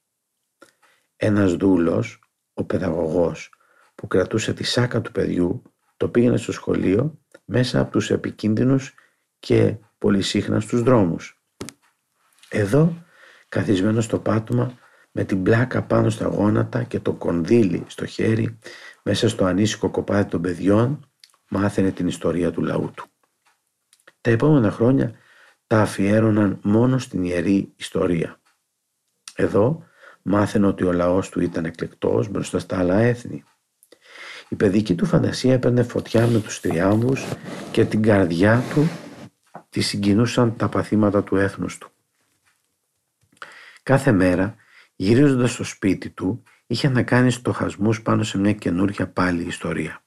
Ένας 1.15 1.53
δούλος, 1.53 2.19
ο 2.53 2.63
παιδαγωγός, 2.63 3.53
που 3.95 4.07
κρατούσε 4.07 4.53
τη 4.53 4.63
σάκα 4.63 5.01
του 5.01 5.11
παιδιού, 5.11 5.61
το 5.97 6.09
πήγαινε 6.09 6.37
στο 6.37 6.51
σχολείο 6.51 7.19
μέσα 7.45 7.79
από 7.79 7.91
τους 7.91 8.09
επικίνδυνους 8.11 8.93
και 9.39 9.77
πολυσύχνας 9.97 10.63
στους 10.63 10.81
δρόμους. 10.81 11.43
Εδώ, 12.49 13.05
καθισμένο 13.49 14.01
στο 14.01 14.19
πάτωμα, 14.19 14.77
με 15.11 15.23
την 15.23 15.43
πλάκα 15.43 15.83
πάνω 15.83 16.09
στα 16.09 16.27
γόνατα 16.27 16.83
και 16.83 16.99
το 16.99 17.13
κονδύλι 17.13 17.83
στο 17.87 18.05
χέρι, 18.05 18.57
μέσα 19.03 19.29
στο 19.29 19.45
ανήσυχο 19.45 19.89
κοπάδι 19.89 20.29
των 20.29 20.41
παιδιών, 20.41 21.11
μάθαινε 21.49 21.91
την 21.91 22.07
ιστορία 22.07 22.51
του 22.51 22.61
λαού 22.61 22.91
του. 22.95 23.09
Τα 24.21 24.29
επόμενα 24.31 24.71
χρόνια 24.71 25.11
τα 25.67 25.81
αφιέρωναν 25.81 26.59
μόνο 26.61 26.97
στην 26.97 27.23
ιερή 27.23 27.73
ιστορία. 27.75 28.39
Εδώ 29.35 29.83
μάθαινε 30.21 30.67
ότι 30.67 30.83
ο 30.83 30.91
λαός 30.91 31.29
του 31.29 31.41
ήταν 31.41 31.65
εκλεκτός 31.65 32.27
μπροστά 32.27 32.59
στα 32.59 32.79
άλλα 32.79 32.97
έθνη. 32.97 33.43
Η 34.49 34.55
παιδική 34.55 34.95
του 34.95 35.05
φαντασία 35.05 35.53
έπαιρνε 35.53 35.83
φωτιά 35.83 36.27
με 36.27 36.39
τους 36.39 36.59
τριάμβους 36.59 37.25
και 37.71 37.85
την 37.85 38.01
καρδιά 38.01 38.63
του 38.73 38.89
τη 39.69 39.81
συγκινούσαν 39.81 40.55
τα 40.55 40.69
παθήματα 40.69 41.23
του 41.23 41.35
έθνους 41.35 41.77
του. 41.77 41.91
Κάθε 43.83 44.11
μέρα, 44.11 44.55
γυρίζοντας 44.95 45.51
στο 45.51 45.63
σπίτι 45.63 46.09
του, 46.09 46.43
είχε 46.67 46.89
να 46.89 47.03
κάνει 47.03 47.31
στοχασμούς 47.31 48.01
πάνω 48.01 48.23
σε 48.23 48.37
μια 48.37 48.53
καινούργια 48.53 49.09
πάλι 49.09 49.43
ιστορία. 49.43 50.03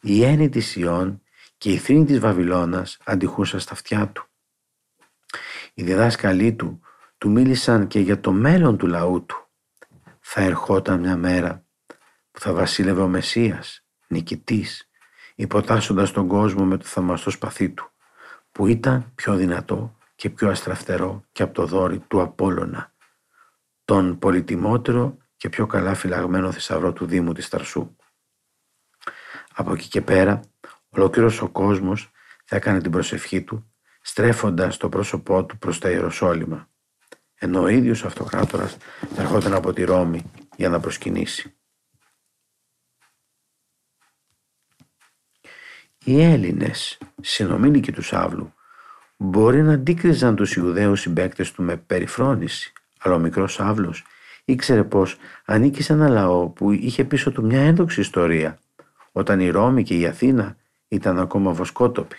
Η 0.00 0.24
έννοια 0.24 0.48
της 0.48 0.76
Ιών 0.76 1.22
και 1.58 1.72
η 1.72 1.76
θρήνη 1.76 2.04
της 2.04 2.18
Βαβυλώνας 2.18 2.98
αντιχούσαν 3.04 3.60
στα 3.60 3.72
αυτιά 3.72 4.08
του. 4.08 4.26
Οι 5.74 5.82
διδάσκαλοι 5.82 6.54
του 6.54 6.80
του 7.18 7.30
μίλησαν 7.30 7.86
και 7.86 8.00
για 8.00 8.20
το 8.20 8.32
μέλλον 8.32 8.76
του 8.76 8.86
λαού 8.86 9.24
του. 9.24 9.48
Θα 10.20 10.40
ερχόταν 10.40 11.00
μια 11.00 11.16
μέρα 11.16 11.64
που 12.30 12.40
θα 12.40 12.52
βασίλευε 12.52 13.00
ο 13.00 13.08
Μεσσίας, 13.08 13.84
νικητής, 14.06 14.88
υποτάσσοντας 15.34 16.10
τον 16.10 16.28
κόσμο 16.28 16.64
με 16.64 16.76
το 16.76 16.84
θαυμαστό 16.84 17.30
σπαθί 17.30 17.70
του, 17.70 17.90
που 18.52 18.66
ήταν 18.66 19.12
πιο 19.14 19.34
δυνατό 19.34 19.96
και 20.14 20.30
πιο 20.30 20.50
αστραφτερό 20.50 21.24
και 21.32 21.42
από 21.42 21.54
το 21.54 21.66
δόρυ 21.66 21.98
του 21.98 22.20
Απόλλωνα, 22.20 22.92
τον 23.84 24.18
πολυτιμότερο 24.18 25.16
και 25.36 25.48
πιο 25.48 25.66
καλά 25.66 25.94
φυλαγμένο 25.94 26.52
θησαυρό 26.52 26.92
του 26.92 27.06
Δήμου 27.06 27.32
της 27.32 27.48
Ταρσού. 27.48 27.96
Από 29.54 29.72
εκεί 29.72 29.88
και 29.88 30.02
πέρα 30.02 30.40
Ολόκληρος 30.96 31.42
ο 31.42 31.48
κόσμος 31.48 32.10
θα 32.44 32.56
έκανε 32.56 32.80
την 32.80 32.90
προσευχή 32.90 33.42
του 33.42 33.72
στρέφοντας 34.00 34.76
το 34.76 34.88
πρόσωπό 34.88 35.44
του 35.44 35.58
προς 35.58 35.78
τα 35.78 35.90
Ιεροσόλυμα 35.90 36.68
ενώ 37.44 37.62
ο 37.62 37.68
ίδιος 37.68 38.02
ο 38.02 38.06
αυτοκράτορας 38.06 38.76
θα 39.14 39.22
ερχόταν 39.22 39.54
από 39.54 39.72
τη 39.72 39.84
Ρώμη 39.84 40.30
για 40.56 40.68
να 40.68 40.80
προσκυνήσει. 40.80 41.54
Οι 46.04 46.22
Έλληνες, 46.22 46.98
συνομήλικοι 47.20 47.92
του 47.92 48.02
Σάβλου, 48.02 48.52
μπορεί 49.16 49.62
να 49.62 49.72
αντίκριζαν 49.72 50.36
τους 50.36 50.56
Ιουδαίους 50.56 51.00
συμπαίκτες 51.00 51.52
του 51.52 51.62
με 51.62 51.76
περιφρόνηση, 51.76 52.72
αλλά 52.98 53.14
ο 53.14 53.18
μικρός 53.18 53.52
Σάβλος 53.52 54.04
ήξερε 54.44 54.84
πως 54.84 55.16
ανήκει 55.44 55.82
σε 55.82 55.92
ένα 55.92 56.08
λαό 56.08 56.48
που 56.48 56.70
είχε 56.70 57.04
πίσω 57.04 57.32
του 57.32 57.44
μια 57.44 57.60
ένδοξη 57.60 58.00
ιστορία, 58.00 58.58
όταν 59.12 59.40
η 59.40 59.50
Ρώμη 59.50 59.82
και 59.82 59.98
η 59.98 60.06
Αθήνα 60.06 60.56
ήταν 60.94 61.18
ακόμα 61.18 61.52
βοσκότοποι. 61.52 62.16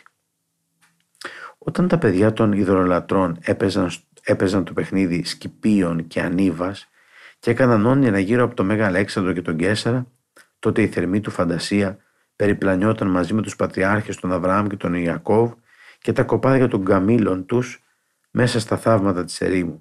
Όταν 1.58 1.88
τα 1.88 1.98
παιδιά 1.98 2.34
των 2.34 2.52
ιδρολατρών 2.52 3.38
έπαιζαν, 3.42 3.92
έπαιζαν 4.24 4.64
το 4.64 4.74
παιχνίδι 4.74 5.24
Σκυπίων 5.24 6.08
και 6.08 6.22
Ανίβας 6.22 6.90
και 7.40 7.52
έκαναν 7.52 7.86
όνειρα 7.86 8.20
γύρω 8.20 8.44
από 8.44 8.56
το 8.56 8.64
Μέγα 8.64 8.86
Αλέξανδρο 8.86 9.34
και 9.34 9.42
τον 9.42 9.58
Κέσσαρα, 9.58 10.08
τότε 10.60 10.82
η 10.82 10.88
θερμή 10.88 11.22
του 11.22 11.32
φαντασία 11.32 11.98
περιπλανιόταν 12.36 13.08
μαζί 13.08 13.34
με 13.34 13.42
τους 13.42 13.56
πατριάρχες 13.56 14.16
των 14.16 14.32
Αβραάμ 14.32 14.68
και 14.68 14.76
τον 14.76 14.94
Ιακώβ 14.94 15.52
και 16.00 16.12
τα 16.12 16.24
κοπάδια 16.24 16.68
των 16.68 16.86
καμήλων 16.86 17.46
τους 17.46 17.84
μέσα 18.32 18.60
στα 18.60 18.78
θαύματα 18.78 19.24
της 19.24 19.42
ερήμου. 19.42 19.80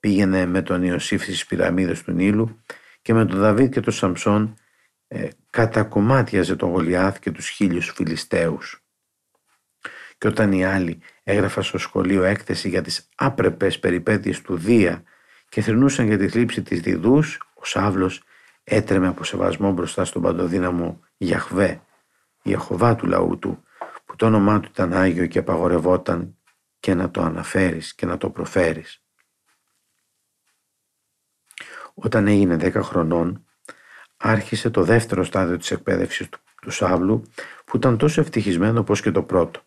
Πήγαινε 0.00 0.46
με 0.46 0.62
τον 0.62 0.82
Ιωσήφ 0.82 1.22
στις 1.22 1.46
πυραμίδες 1.46 2.02
του 2.02 2.12
Νείλου 2.12 2.60
και 3.02 3.14
με 3.14 3.24
τον 3.24 3.38
Δαβίδ 3.38 3.70
και 3.70 3.80
τον 3.80 3.92
Σαμψόν 3.92 4.54
ε, 5.12 5.28
κατακομμάτιαζε 5.50 6.56
τον 6.56 6.70
Γολιάθ 6.70 7.18
και 7.18 7.30
τους 7.30 7.48
χίλιους 7.48 7.90
Φιλιστέους. 7.90 8.84
Και 10.18 10.26
όταν 10.28 10.52
οι 10.52 10.64
άλλοι 10.64 11.00
έγραφαν 11.22 11.62
στο 11.62 11.78
σχολείο 11.78 12.22
έκθεση 12.24 12.68
για 12.68 12.82
τις 12.82 13.08
άπρεπες 13.14 13.78
περιπέτειες 13.78 14.40
του 14.40 14.56
Δία 14.56 15.02
και 15.48 15.60
θρυνούσαν 15.60 16.06
για 16.06 16.18
τη 16.18 16.28
θλίψη 16.28 16.62
της 16.62 16.80
Διδούς, 16.80 17.40
ο 17.54 17.64
Σάβλος 17.64 18.22
έτρεμε 18.64 19.08
από 19.08 19.24
σεβασμό 19.24 19.72
μπροστά 19.72 20.04
στον 20.04 20.22
παντοδύναμο 20.22 21.00
Γιαχβέ, 21.16 21.82
Ιεχωβά 22.42 22.96
του 22.96 23.06
λαού 23.06 23.38
του, 23.38 23.64
που 24.04 24.16
το 24.16 24.26
όνομά 24.26 24.60
του 24.60 24.68
ήταν 24.72 24.92
Άγιο 24.92 25.26
και 25.26 25.38
απαγορευόταν 25.38 26.36
και 26.80 26.94
να 26.94 27.10
το 27.10 27.22
αναφέρεις 27.22 27.94
και 27.94 28.06
να 28.06 28.16
το 28.16 28.30
προφέρεις. 28.30 29.02
Όταν 31.94 32.26
έγινε 32.26 32.56
δέκα 32.56 32.82
χρονών, 32.82 33.44
άρχισε 34.20 34.70
το 34.70 34.82
δεύτερο 34.82 35.24
στάδιο 35.24 35.56
της 35.56 35.70
εκπαίδευσης 35.70 36.28
του, 36.28 36.38
του 36.62 36.70
Σάβλου 36.70 37.22
που 37.64 37.76
ήταν 37.76 37.98
τόσο 37.98 38.20
ευτυχισμένο 38.20 38.80
όπως 38.80 39.00
και 39.00 39.10
το 39.10 39.22
πρώτο. 39.22 39.60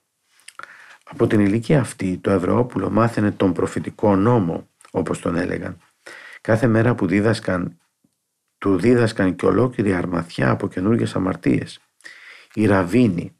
Από 1.03 1.27
την 1.27 1.39
ηλικία 1.39 1.79
αυτή 1.79 2.17
το 2.17 2.31
Ευρωόπουλο 2.31 2.89
μάθαινε 2.89 3.31
τον 3.31 3.53
προφητικό 3.53 4.15
νόμο 4.15 4.69
όπως 4.91 5.19
τον 5.19 5.35
έλεγαν. 5.35 5.77
Κάθε 6.41 6.67
μέρα 6.67 6.95
που 6.95 7.07
δίδασκαν, 7.07 7.77
του 8.57 8.77
δίδασκαν 8.77 9.35
και 9.35 9.45
ολόκληρη 9.45 9.93
αρμαθιά 9.93 10.49
από 10.49 10.67
καινούργιες 10.67 11.15
αμαρτίες. 11.15 11.79
Οι 12.53 12.65
Ραβίνοι 12.65 13.35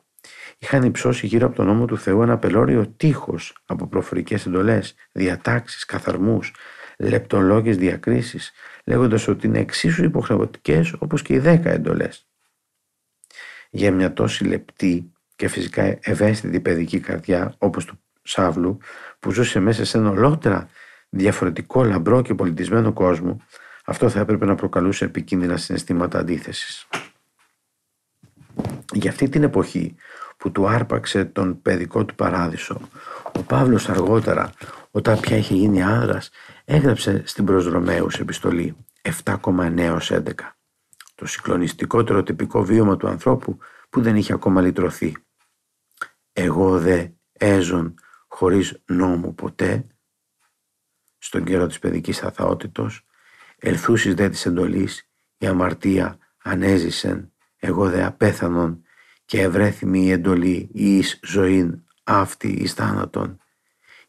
είχαν 0.58 0.84
υψώσει 0.84 1.28
γύρω 1.28 1.45
από 1.47 1.56
τον 1.56 1.65
νόμο 1.65 1.86
του 1.86 1.97
Θεού 1.97 2.21
ένα 2.21 2.38
πελώριο 2.38 2.88
τείχος 2.88 3.58
από 3.65 3.88
προφορικές 3.88 4.45
εντολές, 4.45 4.95
διατάξεις, 5.12 5.86
καθαρμούς, 5.86 6.54
λεπτολόγες 6.97 7.78
διακρίσεις, 7.78 8.52
λέγοντας 8.84 9.28
ότι 9.28 9.48
είναι 9.48 9.60
εξίσου 9.60 10.04
υποχρεωτικές 10.04 10.93
όπως 11.00 11.22
και 11.22 11.34
οι 11.34 11.39
δέκα 11.39 11.69
εντολές. 11.69 12.28
Για 13.69 13.91
μια 13.91 14.13
τόση 14.13 14.43
λεπτή 14.43 15.12
και 15.36 15.48
φυσικά 15.48 15.98
ευαίσθητη 16.02 16.60
παιδική 16.60 17.00
καρδιά 17.00 17.56
όπως 17.58 17.86
του 17.86 18.00
Σάβλου 18.24 18.78
που 19.19 19.32
ζούσε 19.32 19.60
μέσα 19.60 19.86
σε 19.86 19.98
ένα 19.98 20.10
ολότερα 20.10 20.69
διαφορετικό 21.10 21.84
λαμπρό 21.84 22.22
και 22.22 22.34
πολιτισμένο 22.34 22.93
κόσμο 22.93 23.41
αυτό 23.86 24.10
θα 24.10 24.19
έπρεπε 24.19 24.46
να 24.46 24.56
προκαλούσε 24.56 25.06
επικίνδυνα 25.06 25.58
συναισθήματα 25.58 26.19
αντίθεσης. 26.19 26.88
Για 28.93 29.10
αυτή 29.10 29.30
την 29.30 29.43
εποχή 29.43 29.96
που 30.38 30.52
του 30.52 30.67
άρπαξε 30.67 31.26
τον 31.26 31.62
παιδικό 31.62 32.06
του 32.06 32.15
παράδεισο 32.15 32.82
ο 33.34 33.41
Παύλος 33.41 33.89
αργότερα 33.89 34.52
όταν 34.91 35.19
πια 35.19 35.38
είχε 35.38 35.54
γίνει 35.54 35.84
άνδρας 35.84 36.30
έγραψε 36.65 37.23
στην 37.26 37.45
προς 37.45 37.65
Ρωμαίους 37.65 38.19
επιστολή 38.19 38.78
7,9-11 39.23 40.21
το 41.15 41.26
συγκλονιστικότερο 41.26 42.23
τυπικό 42.23 42.63
βίωμα 42.63 42.97
του 42.97 43.08
ανθρώπου 43.08 43.58
που 43.89 44.02
δεν 44.02 44.15
είχε 44.15 44.34
ακόμα 44.34 44.62
λυτρωθεί. 44.62 45.15
Εγώ 46.34 46.80
δε 46.80 47.08
έζων 47.32 47.93
χωρίς 48.28 48.82
νόμο 48.86 49.32
ποτέ 49.34 49.88
στον 51.17 51.43
καιρό 51.43 51.67
της 51.67 51.80
παιδικής 51.80 52.23
αθαότητος 52.23 53.06
ελθούσεις 53.60 54.13
δε 54.13 54.30
της 54.30 54.45
εντολής 54.45 55.10
η 55.38 55.45
αμαρτία 55.45 56.17
ανέζησεν. 56.43 57.32
Εγώ 57.58 57.89
δε 57.89 58.06
απέθανον 58.06 58.84
και 59.26 59.41
ευρέθημη 59.41 60.06
η 60.06 60.12
εντολή 60.12 60.69
εις 60.73 61.19
ζωήν 61.23 61.84
αυτή 62.04 62.47
εις 62.47 62.73
θάνατον. 62.73 63.38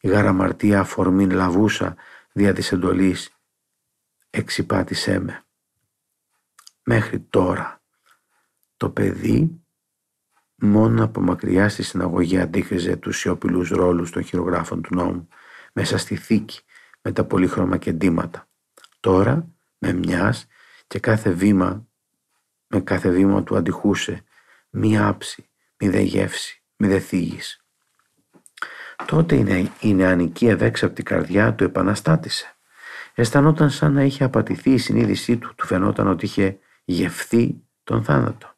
Η 0.00 0.08
γαραμαρτία 0.08 0.80
αφορμήν 0.80 1.30
λαβούσα 1.30 1.96
δια 2.36 2.52
της 2.52 2.72
εντολής 2.72 3.30
εξυπάτησέ 4.30 5.18
με. 5.18 5.44
Μέχρι 6.82 7.20
τώρα 7.20 7.82
το 8.76 8.90
παιδί 8.90 9.64
μόνο 10.54 11.04
από 11.04 11.20
μακριά 11.20 11.68
στη 11.68 11.82
συναγωγή 11.82 12.38
αντίκριζε 12.38 12.96
τους 12.96 13.18
σιωπηλούς 13.18 13.68
ρόλους 13.68 14.10
των 14.10 14.22
χειρογράφων 14.22 14.82
του 14.82 14.94
νόμου, 14.94 15.28
μέσα 15.72 15.98
στη 15.98 16.16
θήκη 16.16 16.60
με 17.02 17.12
τα 17.12 17.24
πολύχρωμα 17.24 17.76
κεντήματα. 17.76 18.48
Τώρα, 19.00 19.54
με 19.78 19.92
μιας 19.92 20.46
και 20.86 20.98
κάθε 20.98 21.30
βήμα, 21.30 21.88
με 22.66 22.80
κάθε 22.80 23.10
βήμα 23.10 23.42
του 23.42 23.56
αντιχούσε 23.56 24.24
μία 24.70 25.06
άψη, 25.06 25.48
μη 25.76 25.88
δε 25.88 26.00
γεύση, 26.00 26.62
μη 26.76 26.88
δε 26.88 26.98
θίγης. 26.98 27.63
Τότε 29.06 29.34
η, 29.34 29.72
η 29.80 29.94
νεανική 29.94 30.46
ευέξαπτη 30.46 31.02
καρδιά 31.02 31.54
του 31.54 31.64
επαναστάτησε. 31.64 32.56
Αισθανόταν 33.14 33.70
σαν 33.70 33.92
να 33.92 34.02
είχε 34.02 34.24
απατηθεί 34.24 34.70
η 34.70 34.78
συνείδησή 34.78 35.36
του, 35.36 35.54
του 35.54 35.66
φαινόταν 35.66 36.06
ότι 36.08 36.24
είχε 36.24 36.58
γευθεί 36.84 37.62
τον 37.84 38.04
θάνατο. 38.04 38.54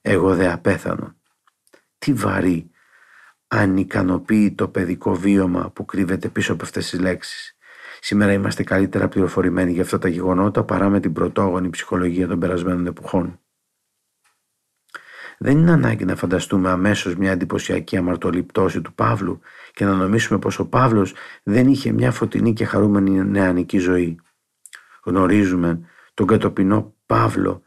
Εγώ 0.00 0.34
δε 0.34 0.52
απέθανον. 0.52 1.16
Τι 1.98 2.12
βαρύ 2.12 2.70
αν 3.48 3.76
ικανοποιεί 3.76 4.52
το 4.52 4.68
παιδικό 4.68 5.14
βίωμα 5.14 5.70
που 5.70 5.84
κρύβεται 5.84 6.28
πίσω 6.28 6.52
από 6.52 6.64
αυτές 6.64 6.90
τις 6.90 7.00
λέξεις. 7.00 7.56
Σήμερα 8.00 8.32
είμαστε 8.32 8.62
καλύτερα 8.62 9.08
πληροφορημένοι 9.08 9.72
για 9.72 9.82
αυτά 9.82 9.98
τα 9.98 10.08
γεγονότα 10.08 10.64
παρά 10.64 10.88
με 10.88 11.00
την 11.00 11.12
πρωτόγονη 11.12 11.70
ψυχολογία 11.70 12.26
των 12.26 12.38
περασμένων 12.38 12.86
εποχών. 12.86 13.40
Δεν 15.38 15.58
είναι 15.58 15.72
ανάγκη 15.72 16.04
να 16.04 16.16
φανταστούμε 16.16 16.70
αμέσως 16.70 17.16
μια 17.16 17.30
εντυπωσιακή 17.30 17.96
αμαρτωλή 17.96 18.42
πτώση 18.42 18.80
του 18.80 18.94
Παύλου 18.94 19.40
και 19.72 19.84
να 19.84 19.94
νομίσουμε 19.94 20.38
πως 20.38 20.58
ο 20.58 20.68
Παύλος 20.68 21.14
δεν 21.42 21.68
είχε 21.68 21.92
μια 21.92 22.10
φωτεινή 22.12 22.52
και 22.52 22.64
χαρούμενη 22.64 23.24
νεανική 23.24 23.78
ζωή. 23.78 24.20
Γνωρίζουμε 25.04 25.80
τον 26.14 26.26
κατοπινό 26.26 26.94
Παύλο, 27.06 27.62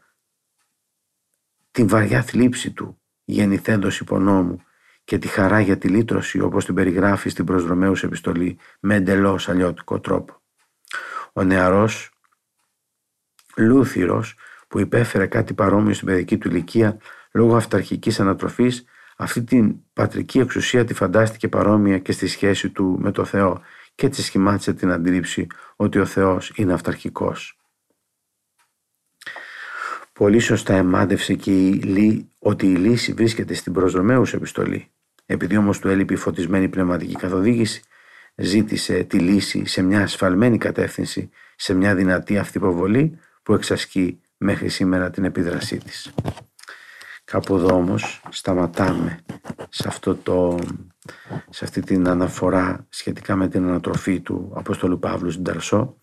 την 1.70 1.88
βαριά 1.88 2.22
θλίψη 2.22 2.72
του 2.72 3.00
γεννηθέντος 3.24 4.00
υπονόμου 4.00 4.62
και 5.04 5.18
τη 5.18 5.28
χαρά 5.28 5.60
για 5.60 5.78
τη 5.78 5.88
λύτρωση 5.88 6.40
όπως 6.40 6.64
την 6.64 6.74
περιγράφει 6.74 7.28
στην 7.28 7.44
προσδρομέους 7.44 8.02
επιστολή 8.02 8.58
με 8.80 8.94
εντελώς 8.94 9.48
αλλιώτικο 9.48 10.00
τρόπο. 10.00 10.42
Ο 11.32 11.42
νεαρός 11.42 12.10
Λούθυρος 13.56 14.36
που 14.68 14.78
υπέφερε 14.78 15.26
κάτι 15.26 15.54
παρόμοιο 15.54 15.94
στην 15.94 16.06
παιδική 16.06 16.38
του 16.38 16.48
ηλικία 16.48 16.98
λόγω 17.32 17.56
αυταρχικής 17.56 18.20
ανατροφής 18.20 18.84
αυτή 19.16 19.42
την 19.42 19.74
πατρική 19.92 20.38
εξουσία 20.38 20.84
τη 20.84 20.94
φαντάστηκε 20.94 21.48
παρόμοια 21.48 21.98
και 21.98 22.12
στη 22.12 22.26
σχέση 22.26 22.70
του 22.70 22.98
με 23.00 23.10
το 23.10 23.24
Θεό 23.24 23.60
και 23.94 24.06
έτσι 24.06 24.22
σχημάτισε 24.22 24.72
την 24.72 24.90
αντίληψη 24.90 25.46
ότι 25.76 25.98
ο 25.98 26.04
Θεός 26.04 26.52
είναι 26.54 26.72
αυταρχικός. 26.72 27.56
Πολύ 30.12 30.38
σωστά 30.38 30.74
εμάντευσε 30.74 31.34
και 31.34 31.68
η 31.68 32.28
ότι 32.38 32.66
η 32.66 32.76
λύση 32.76 33.12
βρίσκεται 33.12 33.54
στην 33.54 33.72
προσδρομέους 33.72 34.32
επιστολή. 34.34 34.90
Επειδή 35.26 35.56
όμως 35.56 35.78
του 35.78 35.88
έλειπε 35.88 36.12
η 36.12 36.16
φωτισμένη 36.16 36.68
πνευματική 36.68 37.14
καθοδήγηση, 37.14 37.82
ζήτησε 38.34 39.02
τη 39.02 39.18
λύση 39.18 39.66
σε 39.66 39.82
μια 39.82 40.02
ασφαλμένη 40.02 40.58
κατεύθυνση, 40.58 41.30
σε 41.56 41.74
μια 41.74 41.94
δυνατή 41.94 42.38
αυτοποβολή 42.38 43.18
που 43.42 43.54
εξασκεί 43.54 44.20
μέχρι 44.36 44.68
σήμερα 44.68 45.10
την 45.10 45.24
επίδρασή 45.24 45.78
της. 45.78 46.12
Κάπου 47.32 47.54
εδώ 47.54 47.74
όμως 47.74 48.22
σταματάμε 48.30 49.18
σε, 49.68 49.88
αυτό 49.88 50.14
το, 50.14 50.58
σε 51.50 51.64
αυτή 51.64 51.80
την 51.80 52.08
αναφορά 52.08 52.86
σχετικά 52.88 53.36
με 53.36 53.48
την 53.48 53.64
ανατροφή 53.64 54.20
του 54.20 54.52
Απόστολου 54.54 54.98
Παύλου 54.98 55.30
στην 55.30 55.44
Ταρσό. 55.44 55.96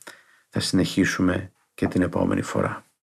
Θα 0.50 0.60
συνεχίσουμε 0.60 1.52
και 1.74 1.88
την 1.88 2.02
επόμενη 2.02 2.42
φορά. 2.42 2.84